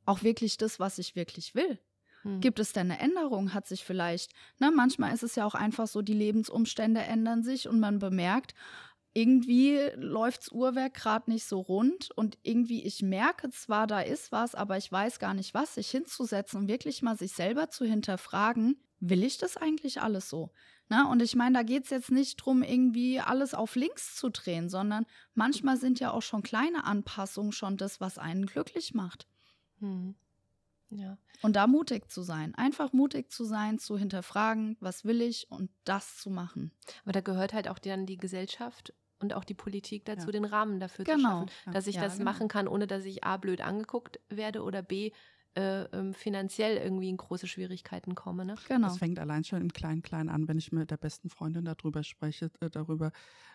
[0.05, 1.79] auch wirklich das, was ich wirklich will?
[2.25, 2.41] Hm.
[2.41, 3.53] Gibt es denn eine Änderung?
[3.53, 7.67] Hat sich vielleicht, ne, manchmal ist es ja auch einfach so, die Lebensumstände ändern sich
[7.67, 8.53] und man bemerkt,
[9.13, 14.55] irgendwie läuft's Uhrwerk gerade nicht so rund und irgendwie ich merke zwar, da ist was,
[14.55, 18.81] aber ich weiß gar nicht was, sich hinzusetzen und wirklich mal sich selber zu hinterfragen,
[18.99, 20.51] will ich das eigentlich alles so?
[20.89, 24.29] Na, und ich meine, da geht es jetzt nicht darum, irgendwie alles auf links zu
[24.29, 29.27] drehen, sondern manchmal sind ja auch schon kleine Anpassungen schon das, was einen glücklich macht.
[29.79, 30.15] Hm.
[30.89, 31.17] Ja.
[31.41, 35.69] Und da mutig zu sein, einfach mutig zu sein, zu hinterfragen, was will ich und
[35.83, 36.71] das zu machen.
[37.03, 40.31] Aber da gehört halt auch dann die Gesellschaft und auch die Politik dazu, ja.
[40.33, 41.45] den Rahmen dafür genau.
[41.45, 42.31] zu schaffen, dass ich ja, das genau.
[42.31, 45.11] machen kann, ohne dass ich A blöd angeguckt werde oder B
[45.55, 48.45] äh, ähm, finanziell irgendwie in große Schwierigkeiten komme.
[48.45, 48.55] Ne?
[48.67, 48.87] Genau.
[48.87, 52.51] Das fängt allein schon im Klein-Klein an, wenn ich mit der besten Freundin darüber spreche,
[52.59, 53.11] äh, darüber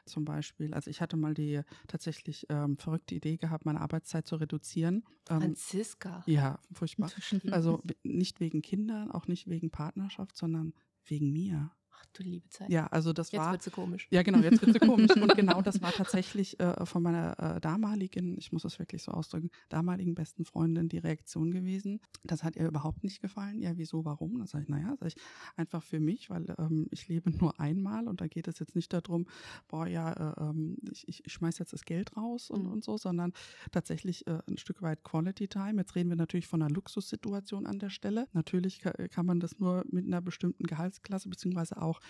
[0.07, 0.73] zum Beispiel.
[0.75, 5.05] Also ich hatte mal die tatsächlich ähm, verrückte Idee gehabt, meine Arbeitszeit zu reduzieren.
[5.29, 6.23] Ähm, Franziska.
[6.27, 7.11] Ja, furchtbar.
[7.51, 10.73] also nicht wegen Kindern, auch nicht wegen Partnerschaft, sondern
[11.05, 11.71] wegen mir.
[12.01, 12.71] Ach du liebe Zeit.
[12.71, 13.53] Ja, also das jetzt war.
[13.53, 14.09] Jetzt wird sie komisch.
[14.11, 15.11] Ja, genau, jetzt wird sie komisch.
[15.17, 19.13] Und genau das war tatsächlich äh, von meiner äh, damaligen, ich muss es wirklich so
[19.13, 22.01] ausdrücken, damaligen besten Freundin die Reaktion gewesen.
[22.23, 23.61] Das hat ihr überhaupt nicht gefallen.
[23.61, 24.39] Ja, wieso, warum?
[24.39, 25.17] Dann sage ich, naja, sag ich,
[25.57, 28.93] einfach für mich, weil ähm, ich lebe nur einmal und da geht es jetzt nicht
[28.93, 29.27] darum,
[29.69, 32.73] boah, ja, äh, ähm, ich, ich, ich schmeiß jetzt das Geld raus und, mhm.
[32.73, 33.33] und so, sondern
[33.73, 35.81] tatsächlich äh, ein Stück weit Quality Time.
[35.81, 38.27] Jetzt reden wir natürlich von einer Luxussituation an der Stelle.
[38.33, 42.01] Natürlich kann, kann man das nur mit einer bestimmten Gehaltsklasse beziehungsweise auch auch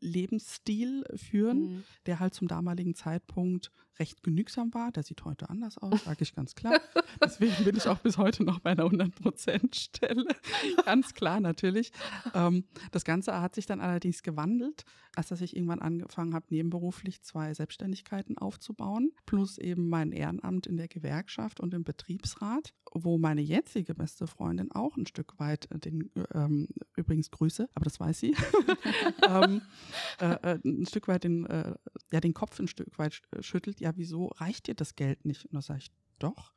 [0.00, 1.84] Lebensstil führen, mhm.
[2.06, 3.70] der halt zum damaligen Zeitpunkt
[4.00, 4.90] recht genügsam war.
[4.90, 6.80] Der sieht heute anders aus, sage ich ganz klar.
[7.22, 10.26] Deswegen bin ich auch bis heute noch bei einer 100%-Stelle.
[10.84, 11.92] ganz klar natürlich.
[12.34, 14.84] Ähm, das Ganze hat sich dann allerdings gewandelt,
[15.14, 20.76] als dass ich irgendwann angefangen habe, nebenberuflich zwei Selbstständigkeiten aufzubauen, plus eben mein Ehrenamt in
[20.76, 26.10] der Gewerkschaft und im Betriebsrat, wo meine jetzige beste Freundin auch ein Stück weit den,
[26.32, 28.34] ähm, übrigens Grüße, aber das weiß sie,
[29.28, 29.60] ähm,
[30.20, 31.74] äh, äh, ein Stück weit den, äh,
[32.12, 35.46] ja, den Kopf ein Stück weit schüttelt, ja, wieso reicht dir das Geld nicht?
[35.46, 36.52] Und da sage ich, doch.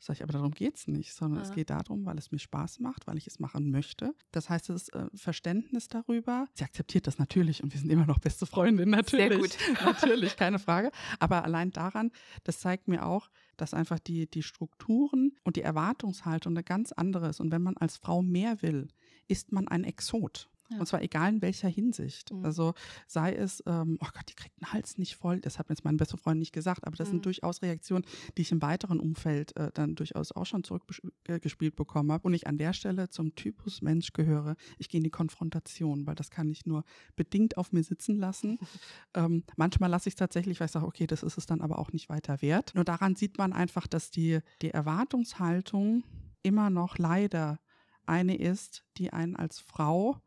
[0.00, 1.48] Sag ich, aber darum geht es nicht, sondern ja.
[1.48, 4.14] es geht darum, weil es mir Spaß macht, weil ich es machen möchte.
[4.30, 8.20] Das heißt, das äh, Verständnis darüber, sie akzeptiert das natürlich und wir sind immer noch
[8.20, 9.54] beste Freundinnen, natürlich.
[9.54, 9.84] Sehr gut.
[9.84, 10.92] natürlich, keine Frage.
[11.18, 12.12] Aber allein daran,
[12.44, 17.28] das zeigt mir auch, dass einfach die, die Strukturen und die Erwartungshaltung eine ganz andere
[17.30, 17.40] ist.
[17.40, 18.86] Und wenn man als Frau mehr will,
[19.26, 20.48] ist man ein Exot.
[20.70, 20.78] Ja.
[20.78, 22.32] Und zwar egal in welcher Hinsicht.
[22.32, 22.44] Mhm.
[22.44, 22.74] Also
[23.06, 25.40] sei es, ähm, oh Gott, die kriegt den Hals nicht voll.
[25.40, 27.12] Das hat mir jetzt meine beste Freundin nicht gesagt, aber das mhm.
[27.12, 28.04] sind durchaus Reaktionen,
[28.36, 32.26] die ich im weiteren Umfeld äh, dann durchaus auch schon zurückgespielt bekommen habe.
[32.26, 34.56] Und ich an der Stelle zum Typus Mensch gehöre.
[34.78, 36.84] Ich gehe in die Konfrontation, weil das kann ich nur
[37.16, 38.58] bedingt auf mir sitzen lassen.
[39.14, 41.78] ähm, manchmal lasse ich es tatsächlich, weil ich sage, okay, das ist es dann aber
[41.78, 42.74] auch nicht weiter wert.
[42.74, 46.04] Nur daran sieht man einfach, dass die, die Erwartungshaltung
[46.42, 47.58] immer noch leider
[48.06, 50.20] eine ist, die einen als Frau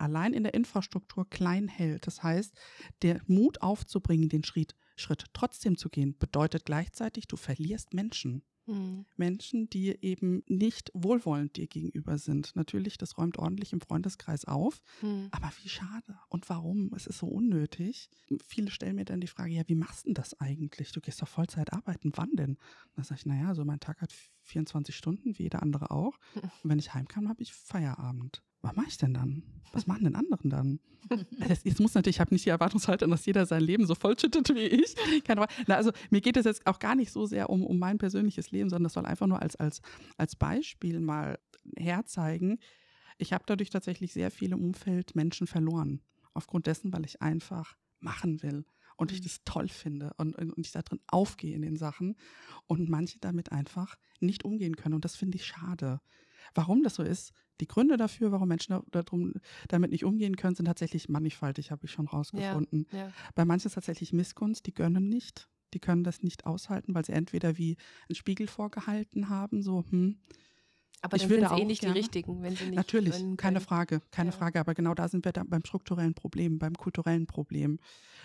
[0.00, 2.06] allein in der Infrastruktur klein hält.
[2.06, 2.54] Das heißt,
[3.02, 8.42] der Mut aufzubringen, den Schritt, Schritt trotzdem zu gehen, bedeutet gleichzeitig, du verlierst Menschen.
[8.66, 9.06] Mhm.
[9.16, 12.54] Menschen, die eben nicht wohlwollend dir gegenüber sind.
[12.54, 15.28] Natürlich, das räumt ordentlich im Freundeskreis auf, mhm.
[15.32, 16.18] aber wie schade.
[16.28, 16.92] Und warum?
[16.94, 18.10] Es ist so unnötig.
[18.46, 20.92] Viele stellen mir dann die Frage, ja, wie machst du denn das eigentlich?
[20.92, 22.58] Du gehst doch Vollzeit arbeiten, wann denn?
[22.94, 26.18] Da sage ich, naja, so mein Tag hat 24 Stunden, wie jeder andere auch.
[26.34, 29.42] Und wenn ich heimkam, habe ich Feierabend was mache ich denn dann?
[29.72, 30.80] Was machen denn anderen dann?
[31.64, 34.66] Jetzt muss natürlich, ich habe nicht die Erwartungshaltung, dass jeder sein Leben so vollschüttet wie
[34.66, 34.94] ich.
[35.24, 37.98] Keine Na, also mir geht es jetzt auch gar nicht so sehr um, um mein
[37.98, 39.80] persönliches Leben, sondern das soll einfach nur als, als,
[40.16, 41.38] als Beispiel mal
[41.76, 42.58] herzeigen.
[43.18, 46.00] Ich habe dadurch tatsächlich sehr viele im Umfeld Menschen verloren.
[46.32, 48.64] Aufgrund dessen, weil ich einfach machen will
[48.96, 49.24] und ich mhm.
[49.24, 52.16] das toll finde und, und ich da drin aufgehe in den Sachen
[52.66, 54.94] und manche damit einfach nicht umgehen können.
[54.94, 56.00] Und das finde ich schade.
[56.54, 59.34] Warum das so ist, die Gründe dafür, warum Menschen darum,
[59.68, 62.86] damit nicht umgehen können, sind tatsächlich mannigfaltig, habe ich schon rausgefunden.
[62.90, 63.12] Ja, ja.
[63.34, 67.12] Bei manchen ist tatsächlich Missgunst, die gönnen nicht, die können das nicht aushalten, weil sie
[67.12, 67.76] entweder wie
[68.08, 70.18] einen Spiegel vorgehalten haben, so, hm,
[71.02, 71.94] aber ich dann sind eh nicht gerne.
[71.94, 74.36] die richtigen, wenn sie nicht Natürlich, keine Frage, keine ja.
[74.36, 74.60] Frage.
[74.60, 77.78] Aber genau da sind wir dann beim strukturellen Problem, beim kulturellen Problem,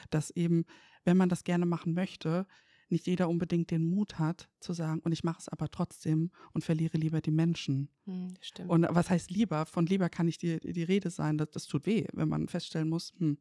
[0.09, 0.65] dass eben,
[1.05, 2.45] wenn man das gerne machen möchte,
[2.89, 6.63] nicht jeder unbedingt den Mut hat zu sagen, und ich mache es aber trotzdem und
[6.63, 7.89] verliere lieber die Menschen.
[8.05, 8.69] Hm, stimmt.
[8.69, 9.65] Und was heißt lieber?
[9.65, 11.37] Von lieber kann nicht die, die Rede sein.
[11.37, 13.37] Das, das tut weh, wenn man feststellen muss, hm,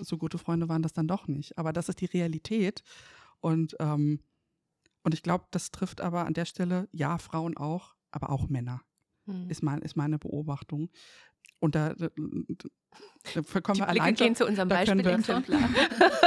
[0.00, 1.56] so gute Freunde waren das dann doch nicht.
[1.56, 2.82] Aber das ist die Realität.
[3.40, 4.20] Und, ähm,
[5.02, 8.82] und ich glaube, das trifft aber an der Stelle, ja, Frauen auch, aber auch Männer,
[9.26, 9.48] Hm.
[9.48, 10.90] ist, mein, ist meine Beobachtung.
[11.60, 12.74] Und da, da, da kommen
[13.34, 15.18] Die wir Blicke allein gehen zu unserem da können wir-.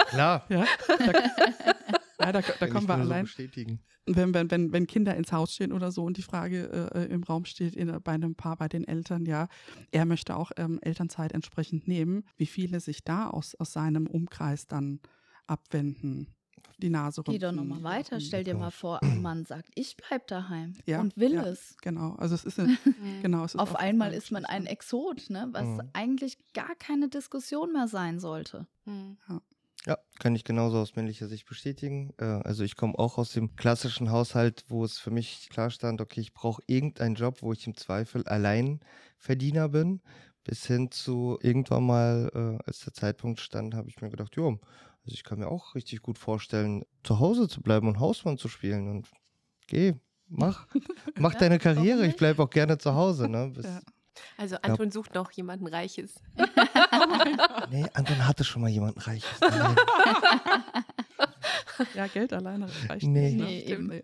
[0.09, 0.45] Klar.
[0.49, 0.97] Ja, da,
[2.22, 3.26] ja, da, da kommen wir so allein.
[3.26, 3.80] bestätigen.
[4.05, 7.24] wenn, wenn, wenn, wenn Kinder ins Haus stehen oder so und die Frage äh, im
[7.24, 9.47] Raum steht in, bei einem Paar, bei den Eltern, ja,
[9.91, 14.67] er möchte auch ähm, Elternzeit entsprechend nehmen, wie viele sich da aus, aus seinem Umkreis
[14.67, 14.99] dann
[15.47, 16.28] abwenden,
[16.78, 17.67] die Nase Geh doch rümpfen.
[17.67, 18.19] nochmal weiter.
[18.19, 21.43] Stell dir mal vor, ein Mann sagt, ich bleib daheim Ja, und will ja.
[21.43, 21.76] es.
[21.82, 22.78] Genau, also es ist, eine,
[23.22, 24.65] genau, es ist Auf einmal ist man ein.
[24.65, 25.49] Exot, ne?
[25.51, 25.82] was Mhm.
[25.93, 28.67] eigentlich gar keine Diskussion mehr sein sollte.
[28.86, 29.17] Hm.
[29.30, 29.41] Ja,
[30.19, 32.13] kann ich genauso aus männlicher Sicht bestätigen.
[32.19, 35.99] Äh, Also ich komme auch aus dem klassischen Haushalt, wo es für mich klar stand,
[36.01, 40.01] okay, ich brauche irgendeinen Job, wo ich im Zweifel Alleinverdiener bin.
[40.43, 44.49] Bis hin zu irgendwann mal, äh, als der Zeitpunkt stand, habe ich mir gedacht, jo,
[45.03, 48.47] also ich kann mir auch richtig gut vorstellen, zu Hause zu bleiben und Hausmann zu
[48.47, 48.88] spielen.
[48.89, 49.09] Und
[49.67, 49.93] geh,
[50.27, 50.67] mach,
[51.19, 52.05] mach Ja, deine Karriere.
[52.05, 53.27] Ich bleibe auch gerne zu Hause.
[53.29, 53.49] Ne?
[53.55, 53.82] Bis, Ja.
[54.38, 56.21] Also Anton sucht noch jemanden Reiches.
[57.70, 59.30] Nee, Anton hatte schon mal jemanden Reiches.
[61.95, 63.32] Ja, Geld alleine reicht Nee.
[63.34, 63.68] nicht.
[63.70, 63.78] Ne?
[63.78, 64.03] Nee, nee.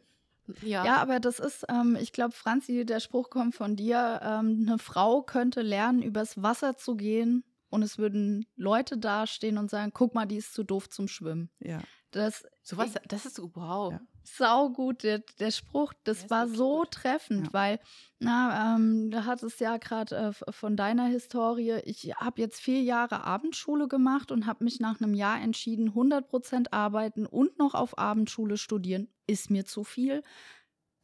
[0.68, 0.86] Ja.
[0.86, 4.78] Ja, aber das ist, ähm, ich glaube, Franzi, der Spruch kommt von dir, ähm, eine
[4.80, 10.16] Frau könnte lernen, übers Wasser zu gehen und es würden Leute dastehen und sagen, guck
[10.16, 11.50] mal, die ist zu doof zum Schwimmen.
[11.60, 11.80] Ja.
[12.12, 13.94] Das Sowas, das ist wow.
[13.94, 14.02] Ja.
[14.24, 16.92] saugut, der, der Spruch, das ist war so gut.
[16.92, 17.54] treffend, Ja.
[17.54, 17.80] weil,
[18.20, 20.16] na, ähm, da hat es ja gerade
[20.48, 25.00] äh, von deiner Historie, ich habe jetzt vier Jahre Abendschule gemacht und habe mich nach
[25.00, 30.22] einem Jahr entschieden, 100% arbeiten und noch auf Abendschule studieren, ist mir zu viel.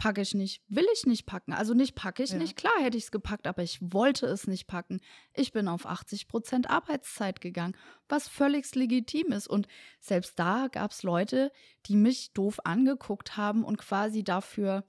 [0.04, 1.54] Packe ich nicht, will ich nicht packen.
[1.54, 2.38] Also nicht packe ich Ja.
[2.38, 2.58] nicht.
[2.58, 5.00] Klar hätte ich es gepackt, aber ich wollte es nicht packen.
[5.34, 7.78] Ich bin auf 80% Arbeitszeit gegangen,
[8.10, 9.48] was völlig legitim ist.
[9.48, 9.70] Und
[10.02, 11.54] selbst da gab es Leute,
[11.86, 14.84] die mich doof angeguckt haben und quasi dafür,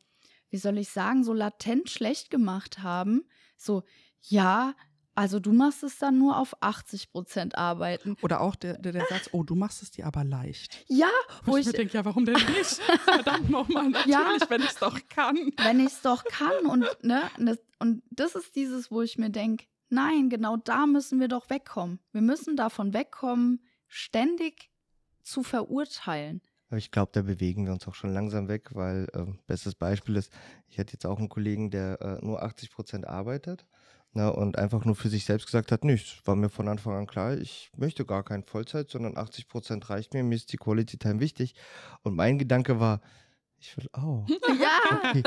[0.50, 3.22] wie soll ich sagen, so latent schlecht gemacht haben.
[3.56, 3.84] So,
[4.20, 4.74] ja,
[5.14, 8.16] also du machst es dann nur auf 80 Prozent arbeiten.
[8.22, 10.84] Oder auch der, der, der Satz, oh, du machst es dir aber leicht.
[10.88, 11.08] Ja,
[11.44, 12.80] Wo, wo ich, ich, mir denke, ja, warum denn nicht?
[13.04, 14.36] Verdammt nochmal, natürlich, Ja.
[14.48, 15.36] wenn ich es doch kann.
[15.62, 19.30] wenn ich es doch kann und ne, das, und das ist dieses, wo ich mir
[19.30, 22.00] denke, nein, genau da müssen wir doch wegkommen.
[22.12, 24.70] Wir müssen davon wegkommen, ständig
[25.22, 26.42] zu verurteilen.
[26.68, 30.16] Aber ich glaube, da bewegen wir uns auch schon langsam weg, weil ähm, bestes Beispiel
[30.16, 30.32] ist,
[30.66, 33.64] ich hatte jetzt auch einen Kollegen, der äh, nur 80 Prozent arbeitet
[34.14, 37.06] ne, und einfach nur für sich selbst gesagt hat, nö, war mir von Anfang an
[37.06, 40.98] klar, ich möchte gar kein Vollzeit, sondern 80 Prozent reicht mir, mir ist die Quality
[40.98, 41.54] Time wichtig.
[42.02, 43.00] Und mein Gedanke war,
[43.64, 44.26] ich will auch.
[44.60, 44.78] Ja,
[45.10, 45.22] Okay,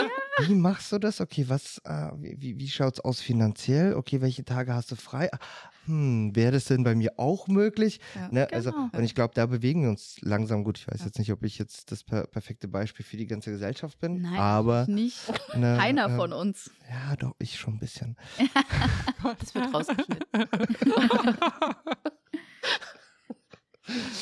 [0.48, 1.20] wie machst du das?
[1.22, 3.96] Okay, was, äh, wie, wie, es aus finanziell?
[3.96, 5.30] Okay, welche Tage hast du frei?
[5.34, 5.40] Ah,
[5.86, 8.00] Hm, wäre das denn bei mir auch möglich?
[8.14, 8.28] Ja.
[8.30, 8.48] Ne?
[8.52, 8.90] Also, Genau.
[8.92, 10.80] und ich glaube, da bewegen wir uns langsam gut.
[10.80, 13.98] Ich weiß jetzt nicht, ob ich jetzt das per perfekte Beispiel für die ganze Gesellschaft
[14.00, 15.18] bin, nein, aber nicht.
[15.56, 16.70] ne, Keiner ähm, von uns.
[16.90, 18.18] Ja, doch, ich schon ein bisschen.
[19.40, 20.28] Das wird rausgeschnitten.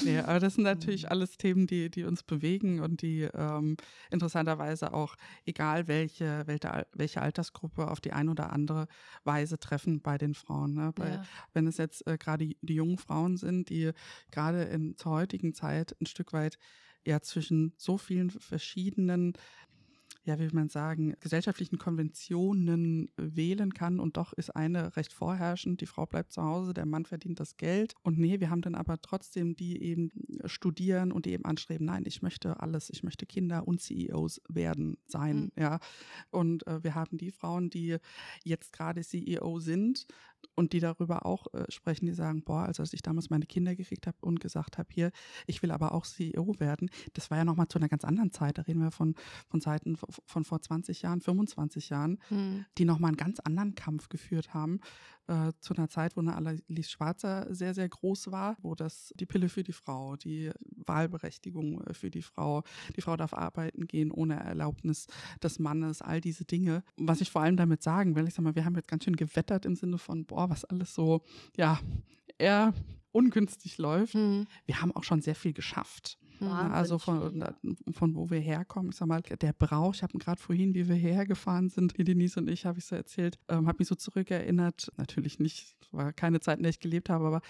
[0.03, 3.77] Nee, aber das sind natürlich alles Themen, die, die uns bewegen und die ähm,
[4.11, 5.15] interessanterweise auch,
[5.45, 8.87] egal welche, welche, Al- welche Altersgruppe, auf die eine oder andere
[9.23, 10.73] Weise treffen bei den Frauen.
[10.73, 10.91] Ne?
[10.95, 11.25] Bei, Ja.
[11.53, 13.91] Wenn es jetzt äh, gerade die, die jungen Frauen sind, die
[14.31, 16.57] gerade in zur heutigen Zeit ein Stück weit
[17.05, 19.33] ja zwischen so vielen verschiedenen
[20.25, 25.81] ja, wie will man sagen, gesellschaftlichen Konventionen wählen kann und doch ist eine recht vorherrschend,
[25.81, 28.75] die Frau bleibt zu Hause, der Mann verdient das Geld und nee, wir haben dann
[28.75, 30.11] aber trotzdem die eben
[30.45, 34.97] studieren und die eben anstreben, nein, ich möchte alles, ich möchte Kinder und CEOs werden,
[35.07, 35.51] sein, Mhm.
[35.57, 35.79] ja.
[36.31, 37.97] Und äh, wir haben die Frauen, die
[38.43, 40.07] jetzt gerade CEO sind
[40.55, 43.75] und die darüber auch äh, sprechen, die sagen, boah, also als ich damals meine Kinder
[43.75, 45.11] gekriegt habe und gesagt habe, hier,
[45.47, 48.57] ich will aber auch CEO werden, das war ja nochmal zu einer ganz anderen Zeit,
[48.57, 49.15] da reden wir von,
[49.47, 52.65] von Zeiten v- von vor 20 Jahren, 25 Jahren, Hm.
[52.77, 54.79] die nochmal einen ganz anderen Kampf geführt haben,
[55.27, 59.25] äh, zu einer Zeit, wo eine Alice Schwarzer sehr, sehr groß war, wo das die
[59.25, 60.51] Pille für die Frau, die
[60.85, 62.63] Wahlberechtigung äh, für die Frau,
[62.95, 65.07] die Frau darf arbeiten gehen ohne Erlaubnis
[65.41, 66.83] des Mannes, all diese Dinge.
[66.97, 69.15] Was ich vor allem damit sagen will, ich sag mal, wir haben jetzt ganz schön
[69.15, 71.21] gewettert im Sinne von, boah, was alles so,
[71.57, 71.79] ja,
[72.37, 72.73] eher
[73.11, 74.13] ungünstig läuft.
[74.13, 74.45] Hm.
[74.65, 76.17] Wir haben auch schon sehr viel geschafft.
[76.39, 77.43] Wahnsinnig also von,
[77.91, 78.91] von wo wir herkommen.
[78.91, 82.37] Ich sag mal, der Brauch, ich habe gerade vorhin, wie wir hergefahren sind, die Denise
[82.37, 84.91] und ich, habe ich so erzählt, ähm, habe mich so zurückerinnert.
[84.97, 87.41] Natürlich nicht, war keine Zeit, in der ich gelebt habe, aber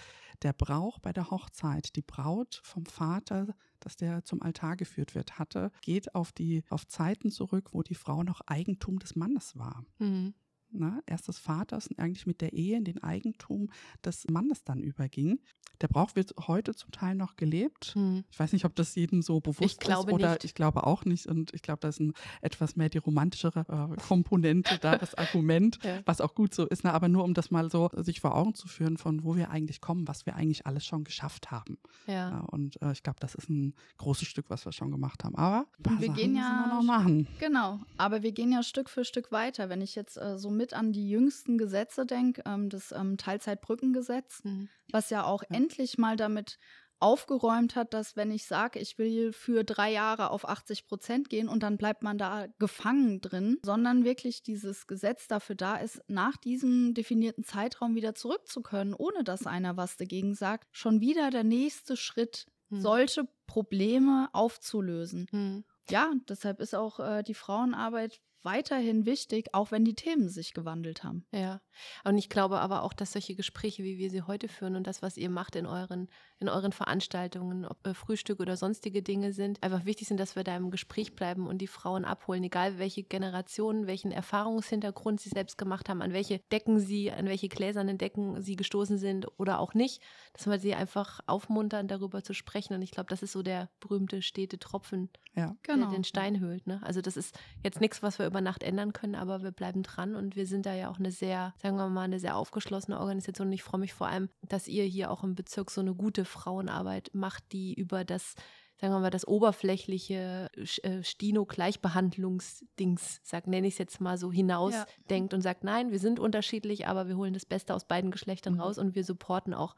[0.44, 5.40] der Brauch bei der Hochzeit, die Braut vom Vater, dass der zum Altar geführt wird,
[5.40, 9.86] hatte, geht auf die auf Zeiten zurück, wo die Frau noch Eigentum des Mannes war.
[10.00, 10.34] Mhm.
[10.72, 13.70] Na, erst des Vaters und eigentlich mit der Ehe in den Eigentum
[14.04, 15.40] des Mannes dann überging.
[15.82, 17.92] Der Brauch wird heute zum Teil noch gelebt.
[17.96, 18.24] Hm.
[18.32, 20.44] Ich weiß nicht, ob das jedem so bewusst ich ist oder nicht.
[20.44, 21.28] ich glaube auch nicht.
[21.28, 25.80] Und ich glaube, da ist ein, etwas mehr die romantischere äh, Komponente da, das Argument,
[25.84, 26.02] ja.
[26.06, 26.84] was auch gut so ist.
[26.84, 29.50] Na, aber nur um das mal so sich vor Augen zu führen, von wo wir
[29.50, 31.78] eigentlich kommen, was wir eigentlich alles schon geschafft haben.
[32.08, 32.14] Ja.
[32.32, 35.36] ja und äh, ich glaube, das ist ein großes Stück, was wir schon gemacht haben.
[35.36, 37.28] Aber wir Sachen gehen ja wir noch machen.
[37.40, 39.70] Genau, aber wir gehen ja Stück für Stück weiter.
[39.70, 44.44] Wenn ich jetzt äh, so mit an die jüngsten Gesetze denke, ähm, das ähm, Teilzeitbrückengesetz,
[44.44, 44.70] mhm.
[44.92, 45.56] was ja auch ja.
[45.56, 46.58] endlich mal damit
[47.00, 51.50] aufgeräumt hat, dass wenn ich sage, ich will für drei Jahre auf 80 Prozent gehen
[51.50, 56.38] und dann bleibt man da gefangen drin, sondern wirklich dieses Gesetz dafür da ist, nach
[56.38, 61.30] diesem definierten Zeitraum wieder zurück zu können, ohne dass einer was dagegen sagt, schon wieder
[61.32, 62.82] der nächste Schritt, hm.
[62.82, 65.28] solche Probleme aufzulösen.
[65.32, 65.66] Hm.
[65.90, 71.04] Ja, deshalb ist auch äh, die Frauenarbeit weiterhin wichtig, auch wenn die Themen sich gewandelt
[71.04, 71.26] haben.
[71.32, 71.62] Ja,
[72.04, 75.02] und ich glaube aber auch, dass solche Gespräche, wie wir sie heute führen und das,
[75.02, 76.10] was ihr macht in euren,
[76.40, 80.44] in euren Veranstaltungen, ob äh, Frühstück oder sonstige Dinge sind, einfach wichtig sind, dass wir
[80.44, 85.58] da im Gespräch bleiben und die Frauen abholen, egal welche Generationen, welchen Erfahrungshintergrund sie selbst
[85.58, 89.74] gemacht haben, an welche Decken sie, an welche gläsernen Decken sie gestoßen sind oder auch
[89.74, 90.02] nicht,
[90.34, 92.74] dass wir sie einfach aufmuntern, darüber zu sprechen.
[92.74, 95.56] Und ich glaube, das ist so der berühmte stete Tropfen, ja.
[95.64, 95.88] genau.
[95.88, 96.68] der den Stein höhlt.
[96.68, 96.82] Ne?
[96.84, 100.16] Also das ist jetzt nichts, was wir über Nacht ändern können, aber wir bleiben dran
[100.16, 103.48] und wir sind da ja auch eine sehr, sagen wir mal, eine sehr aufgeschlossene Organisation.
[103.48, 106.24] Und ich freue mich vor allem, dass ihr hier auch im Bezirk so eine gute
[106.24, 108.36] Frauenarbeit macht, die über das
[108.78, 110.50] sagen wir mal, das oberflächliche
[110.84, 114.86] äh, Stino-Gleichbehandlungsdings, sag, nenne ich es jetzt mal so, hinaus ja.
[115.10, 118.56] denkt und sagt, nein, wir sind unterschiedlich, aber wir holen das Beste aus beiden Geschlechtern
[118.56, 118.60] mhm.
[118.60, 119.78] raus und wir supporten auch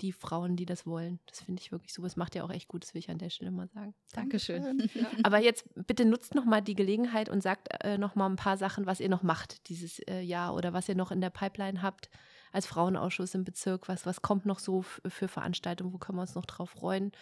[0.00, 1.20] die Frauen, die das wollen.
[1.26, 2.02] Das finde ich wirklich so.
[2.02, 3.94] Das macht ja auch echt gut, das will ich an der Stelle mal sagen.
[4.12, 4.88] Dankeschön.
[5.22, 8.56] Aber jetzt bitte nutzt noch mal die Gelegenheit und sagt äh, noch mal ein paar
[8.56, 11.82] Sachen, was ihr noch macht dieses äh, Jahr oder was ihr noch in der Pipeline
[11.82, 12.10] habt
[12.52, 13.88] als Frauenausschuss im Bezirk.
[13.88, 15.92] Was, was kommt noch so für Veranstaltungen?
[15.92, 17.12] Wo können wir uns noch drauf freuen?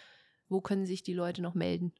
[0.49, 1.93] Wo können sich die Leute noch melden?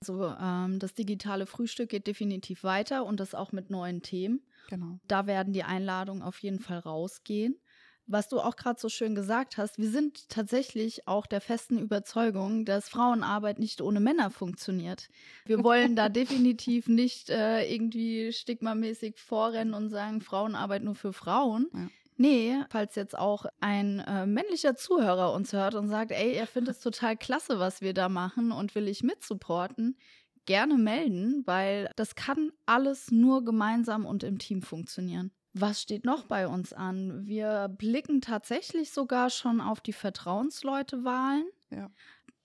[0.00, 4.46] Also ähm, das digitale Frühstück geht definitiv weiter und das auch mit neuen Themen.
[4.68, 5.00] Genau.
[5.08, 7.56] Da werden die Einladungen auf jeden Fall rausgehen
[8.08, 12.64] was du auch gerade so schön gesagt hast, wir sind tatsächlich auch der festen Überzeugung,
[12.64, 15.08] dass Frauenarbeit nicht ohne Männer funktioniert.
[15.44, 21.68] Wir wollen da definitiv nicht äh, irgendwie stigmamäßig vorrennen und sagen, Frauenarbeit nur für Frauen.
[21.72, 21.88] Ja.
[22.20, 26.74] Nee, falls jetzt auch ein äh, männlicher Zuhörer uns hört und sagt, ey, er findet
[26.74, 29.96] es total klasse, was wir da machen und will ich mitsupporten,
[30.44, 35.30] gerne melden, weil das kann alles nur gemeinsam und im Team funktionieren.
[35.54, 37.26] Was steht noch bei uns an?
[37.26, 41.46] Wir blicken tatsächlich sogar schon auf die Vertrauensleute-Wahlen.
[41.70, 41.90] Ja.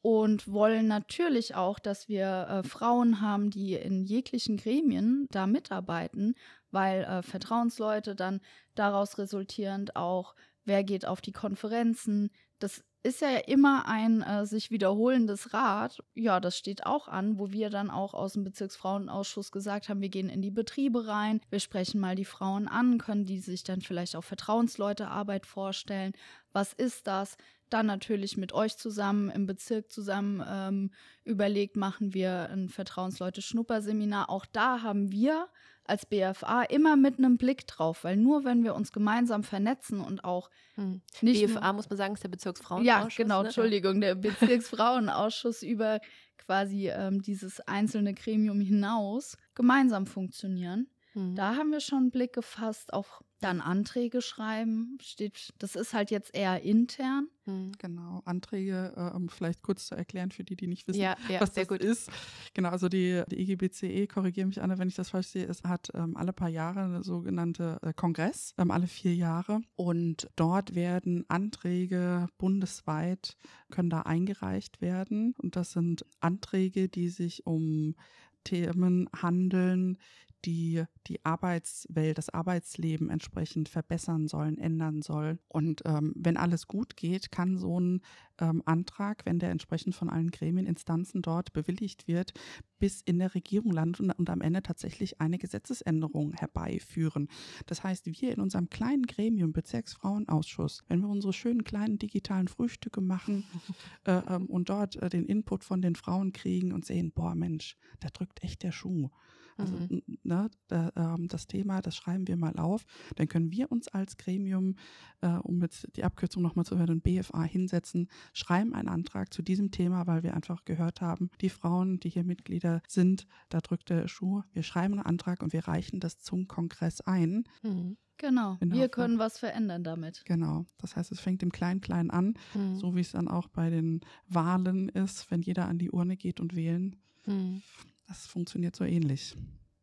[0.01, 6.35] Und wollen natürlich auch, dass wir äh, Frauen haben, die in jeglichen Gremien da mitarbeiten,
[6.71, 8.41] weil äh, Vertrauensleute dann
[8.75, 10.35] daraus resultierend auch,
[10.65, 12.31] wer geht auf die Konferenzen.
[12.59, 16.01] Das ist ja immer ein äh, sich wiederholendes Rad.
[16.15, 20.09] Ja, das steht auch an, wo wir dann auch aus dem Bezirksfrauenausschuss gesagt haben, wir
[20.09, 23.81] gehen in die Betriebe rein, wir sprechen mal die Frauen an, können die sich dann
[23.81, 26.13] vielleicht auch Vertrauensleute Arbeit vorstellen.
[26.53, 27.35] Was ist das?
[27.69, 30.91] Dann natürlich mit euch zusammen im Bezirk zusammen ähm,
[31.25, 34.29] überlegt, machen wir ein Vertrauensleute-Schnupperseminar.
[34.29, 35.49] Auch da haben wir
[35.85, 40.23] als BFA immer mit einem Blick drauf, weil nur wenn wir uns gemeinsam vernetzen und
[40.23, 41.01] auch hm.
[41.21, 41.45] nicht.
[41.45, 43.17] BFA muss man sagen, ist der Bezirksfrauenausschuss.
[43.17, 43.47] Ja, genau, ne?
[43.47, 45.99] Entschuldigung, der Bezirksfrauenausschuss über
[46.37, 50.87] quasi ähm, dieses einzelne Gremium hinaus gemeinsam funktionieren.
[51.13, 51.35] Hm.
[51.35, 56.11] Da haben wir schon einen Blick gefasst, auch dann Anträge schreiben, steht, das ist halt
[56.11, 57.27] jetzt eher intern.
[57.45, 57.73] Hm.
[57.77, 61.41] Genau, Anträge, äh, um vielleicht kurz zu erklären für die, die nicht wissen, ja, ja,
[61.41, 61.81] was das gut.
[61.81, 62.09] ist.
[62.53, 65.89] Genau, also die, die EGBCE, korrigiere mich Anne, wenn ich das falsch sehe, es hat
[65.93, 69.59] ähm, alle paar Jahre eine sogenannte äh, Kongress, ähm, alle vier Jahre.
[69.75, 73.35] Und dort werden Anträge bundesweit,
[73.71, 75.35] können da eingereicht werden.
[75.37, 77.95] Und das sind Anträge, die sich um
[78.43, 79.97] Themen handeln,
[80.45, 85.39] die die Arbeitswelt, das Arbeitsleben entsprechend verbessern sollen, ändern sollen.
[85.47, 88.01] Und ähm, wenn alles gut geht, kann so ein
[88.39, 92.33] ähm, Antrag, wenn der entsprechend von allen Gremien, Instanzen dort bewilligt wird,
[92.79, 97.27] bis in der Regierung landet und, und am Ende tatsächlich eine Gesetzesänderung herbeiführen.
[97.65, 103.01] Das heißt, wir in unserem kleinen Gremium, Bezirksfrauenausschuss, wenn wir unsere schönen kleinen digitalen Frühstücke
[103.01, 103.45] machen
[104.05, 107.77] äh, ähm, und dort äh, den Input von den Frauen kriegen und sehen, boah Mensch,
[107.99, 109.09] da drückt echt der Schuh.
[109.57, 110.01] Also Mhm.
[110.23, 112.85] ne, da, ähm, das Thema, das schreiben wir mal auf.
[113.15, 114.75] Dann können wir uns als Gremium,
[115.21, 119.71] äh, um jetzt die Abkürzung nochmal zu hören, BFA hinsetzen, schreiben einen Antrag zu diesem
[119.71, 124.07] Thema, weil wir einfach gehört haben, die Frauen, die hier Mitglieder sind, da drückt der
[124.07, 124.41] Schuh.
[124.53, 127.43] Wir schreiben einen Antrag und wir reichen das zum Kongress ein.
[127.61, 127.97] Mhm.
[128.17, 128.57] Genau.
[128.61, 128.91] Wir Hoffnung.
[128.91, 130.23] können was verändern damit.
[130.25, 130.65] Genau.
[130.77, 132.75] Das heißt, es fängt im Klein-Klein an, Mhm.
[132.75, 136.39] so wie es dann auch bei den Wahlen ist, wenn jeder an die Urne geht
[136.39, 136.95] und wählen.
[137.25, 137.61] Mhm.
[138.07, 139.35] Das funktioniert so ähnlich.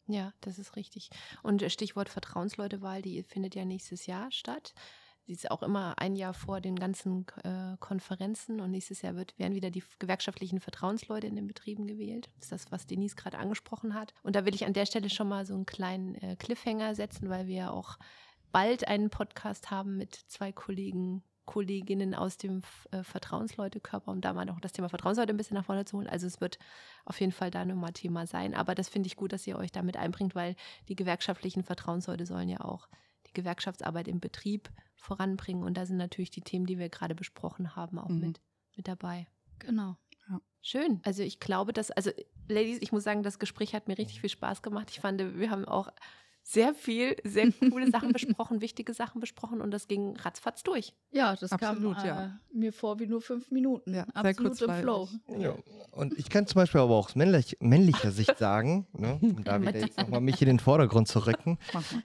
[0.07, 1.11] Ja, das ist richtig.
[1.43, 4.75] Und äh, Stichwort Vertrauensleutewahl, die findet ja nächstes Jahr statt.
[5.27, 9.39] Die ist auch immer ein Jahr vor den ganzen äh, Konferenzen und nächstes Jahr wird,
[9.39, 12.29] werden wieder die gewerkschaftlichen Vertrauensleute in den Betrieben gewählt.
[12.35, 14.13] Das ist das, was Denise gerade angesprochen hat.
[14.25, 17.29] Und da will ich an der Stelle schon mal so einen kleinen äh, Cliffhanger setzen,
[17.29, 17.97] weil wir ja auch
[18.51, 24.45] bald einen Podcast haben mit zwei Kollegen, Kolleginnen aus dem äh, Vertrauensleutekörper, um da mal
[24.45, 26.07] noch das Thema Vertrauensleute ein bisschen nach vorne zu holen.
[26.07, 26.61] Also es wird
[27.05, 28.55] auf jeden Fall da nochmal Thema sein.
[28.55, 30.55] Aber das finde ich gut, dass ihr euch damit einbringt, weil
[30.89, 32.89] die gewerkschaftlichen Vertrauensleute sollen ja auch
[33.27, 35.65] die Gewerkschaftsarbeit im Betrieb voranbringen.
[35.65, 38.21] Und da sind natürlich die Themen, die wir gerade besprochen haben, auch Mhm.
[38.21, 38.41] mit,
[38.77, 39.27] mit dabei.
[39.59, 39.97] Genau.
[40.63, 41.01] Schön.
[41.05, 42.11] Also ich glaube, dass, also
[42.47, 44.91] Ladies, ich muss sagen, das Gespräch hat mir richtig viel Spaß gemacht.
[44.91, 45.89] Ich fand, wir haben auch
[46.43, 50.95] sehr viel, sehr coole Sachen besprochen, wichtige Sachen besprochen und das ging ratzfatz durch.
[51.11, 52.41] Ja, das Absolut, kam äh, ja.
[52.53, 53.95] mir vor wie nur fünf Minuten.
[53.95, 54.75] Ja, sehr Absolut im.
[54.75, 55.09] Flow.
[55.39, 55.55] Ja.
[55.93, 59.61] Und ich kann zum Beispiel aber auch aus männlich, männlicher Sicht sagen, ne, um da
[59.61, 61.59] wieder jetzt nochmal mich in den Vordergrund zu rücken.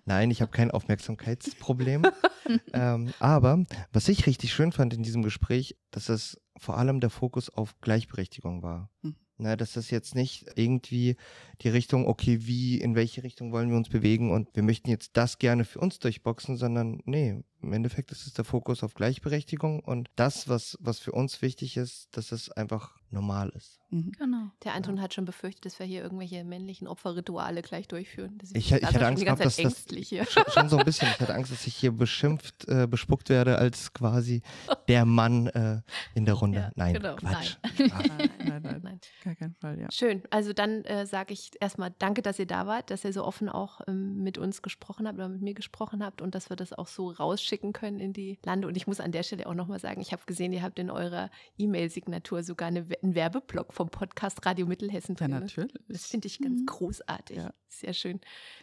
[0.06, 2.04] Nein, ich habe kein Aufmerksamkeitsproblem.
[2.74, 7.10] ähm, aber was ich richtig schön fand in diesem Gespräch, dass es vor allem der
[7.10, 8.90] Fokus auf Gleichberechtigung war.
[9.02, 9.16] Mhm.
[9.38, 11.18] Dass das jetzt nicht irgendwie
[11.62, 15.18] die Richtung, okay, wie, in welche Richtung wollen wir uns bewegen und wir möchten jetzt
[15.18, 19.80] das gerne für uns durchboxen, sondern nee, im Endeffekt ist es der Fokus auf Gleichberechtigung
[19.80, 23.80] und das, was, was für uns wichtig ist, dass es einfach normal ist.
[23.90, 24.12] Mhm.
[24.18, 24.52] Genau.
[24.64, 28.38] Der Anton hat schon befürchtet, dass wir hier irgendwelche männlichen Opferrituale gleich durchführen.
[28.42, 30.26] Deswegen Ich, ich er hatte schon Angst die ganze gehabt, dass Zeit das ängstlich hier.
[30.26, 33.58] schon, schon so ein bisschen, ich hatte Angst, dass ich hier beschimpft, äh, bespuckt werde
[33.58, 34.42] als quasi
[34.88, 35.82] der Mann äh,
[36.14, 36.60] in der Runde.
[36.60, 37.16] Ja, Nein, genau.
[37.16, 37.58] Quatsch.
[37.78, 39.00] Nein, nein, nein, nein, Nein.
[39.24, 39.88] gar keinen Fall, ja.
[39.92, 40.22] Schön.
[40.30, 43.50] Also dann äh, sage ich erstmal danke, dass ihr da wart, dass ihr so offen
[43.50, 46.74] auch ähm, mit uns gesprochen habt oder mit mir gesprochen habt und dass wir das
[46.74, 48.68] auch so rausschicken können in die Lande.
[48.68, 50.90] Und ich muss an der Stelle auch nochmal sagen, ich habe gesehen, ihr habt in
[50.90, 55.40] eurer E-Mail-Signatur sogar eine, einen Werbeblock vom Podcast Radio Mittelhessen Ja, drin.
[55.40, 55.74] natürlich.
[55.88, 56.66] Das finde ich ganz Mhm.
[56.66, 57.38] großartig.
[57.38, 57.54] Ja.
[57.68, 58.22] Sehr schön.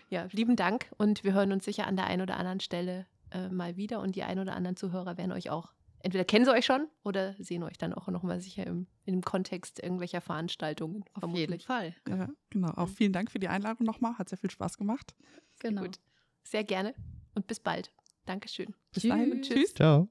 [0.08, 3.48] Ja, lieben Dank und wir hören uns sicher an der einen oder anderen Stelle äh,
[3.48, 6.66] mal wieder und die ein oder anderen Zuhörer werden euch auch, entweder kennen sie euch
[6.66, 11.04] schon oder sehen euch dann auch nochmal sicher im, dem Kontext irgendwelcher Veranstaltungen.
[11.20, 11.94] Auf jeden Fall.
[12.08, 12.72] Ja, genau.
[12.74, 14.18] Auch vielen Dank für die Einladung nochmal.
[14.18, 15.14] Hat sehr viel Spaß gemacht.
[15.60, 15.82] Genau.
[15.82, 15.98] Gut.
[16.44, 16.94] Sehr gerne
[17.34, 17.90] und bis bald.
[18.26, 18.74] Dankeschön.
[18.92, 19.10] Bis Tschüss.
[19.10, 19.42] dahin.
[19.42, 19.74] Tschüss.
[19.74, 20.08] Ciao.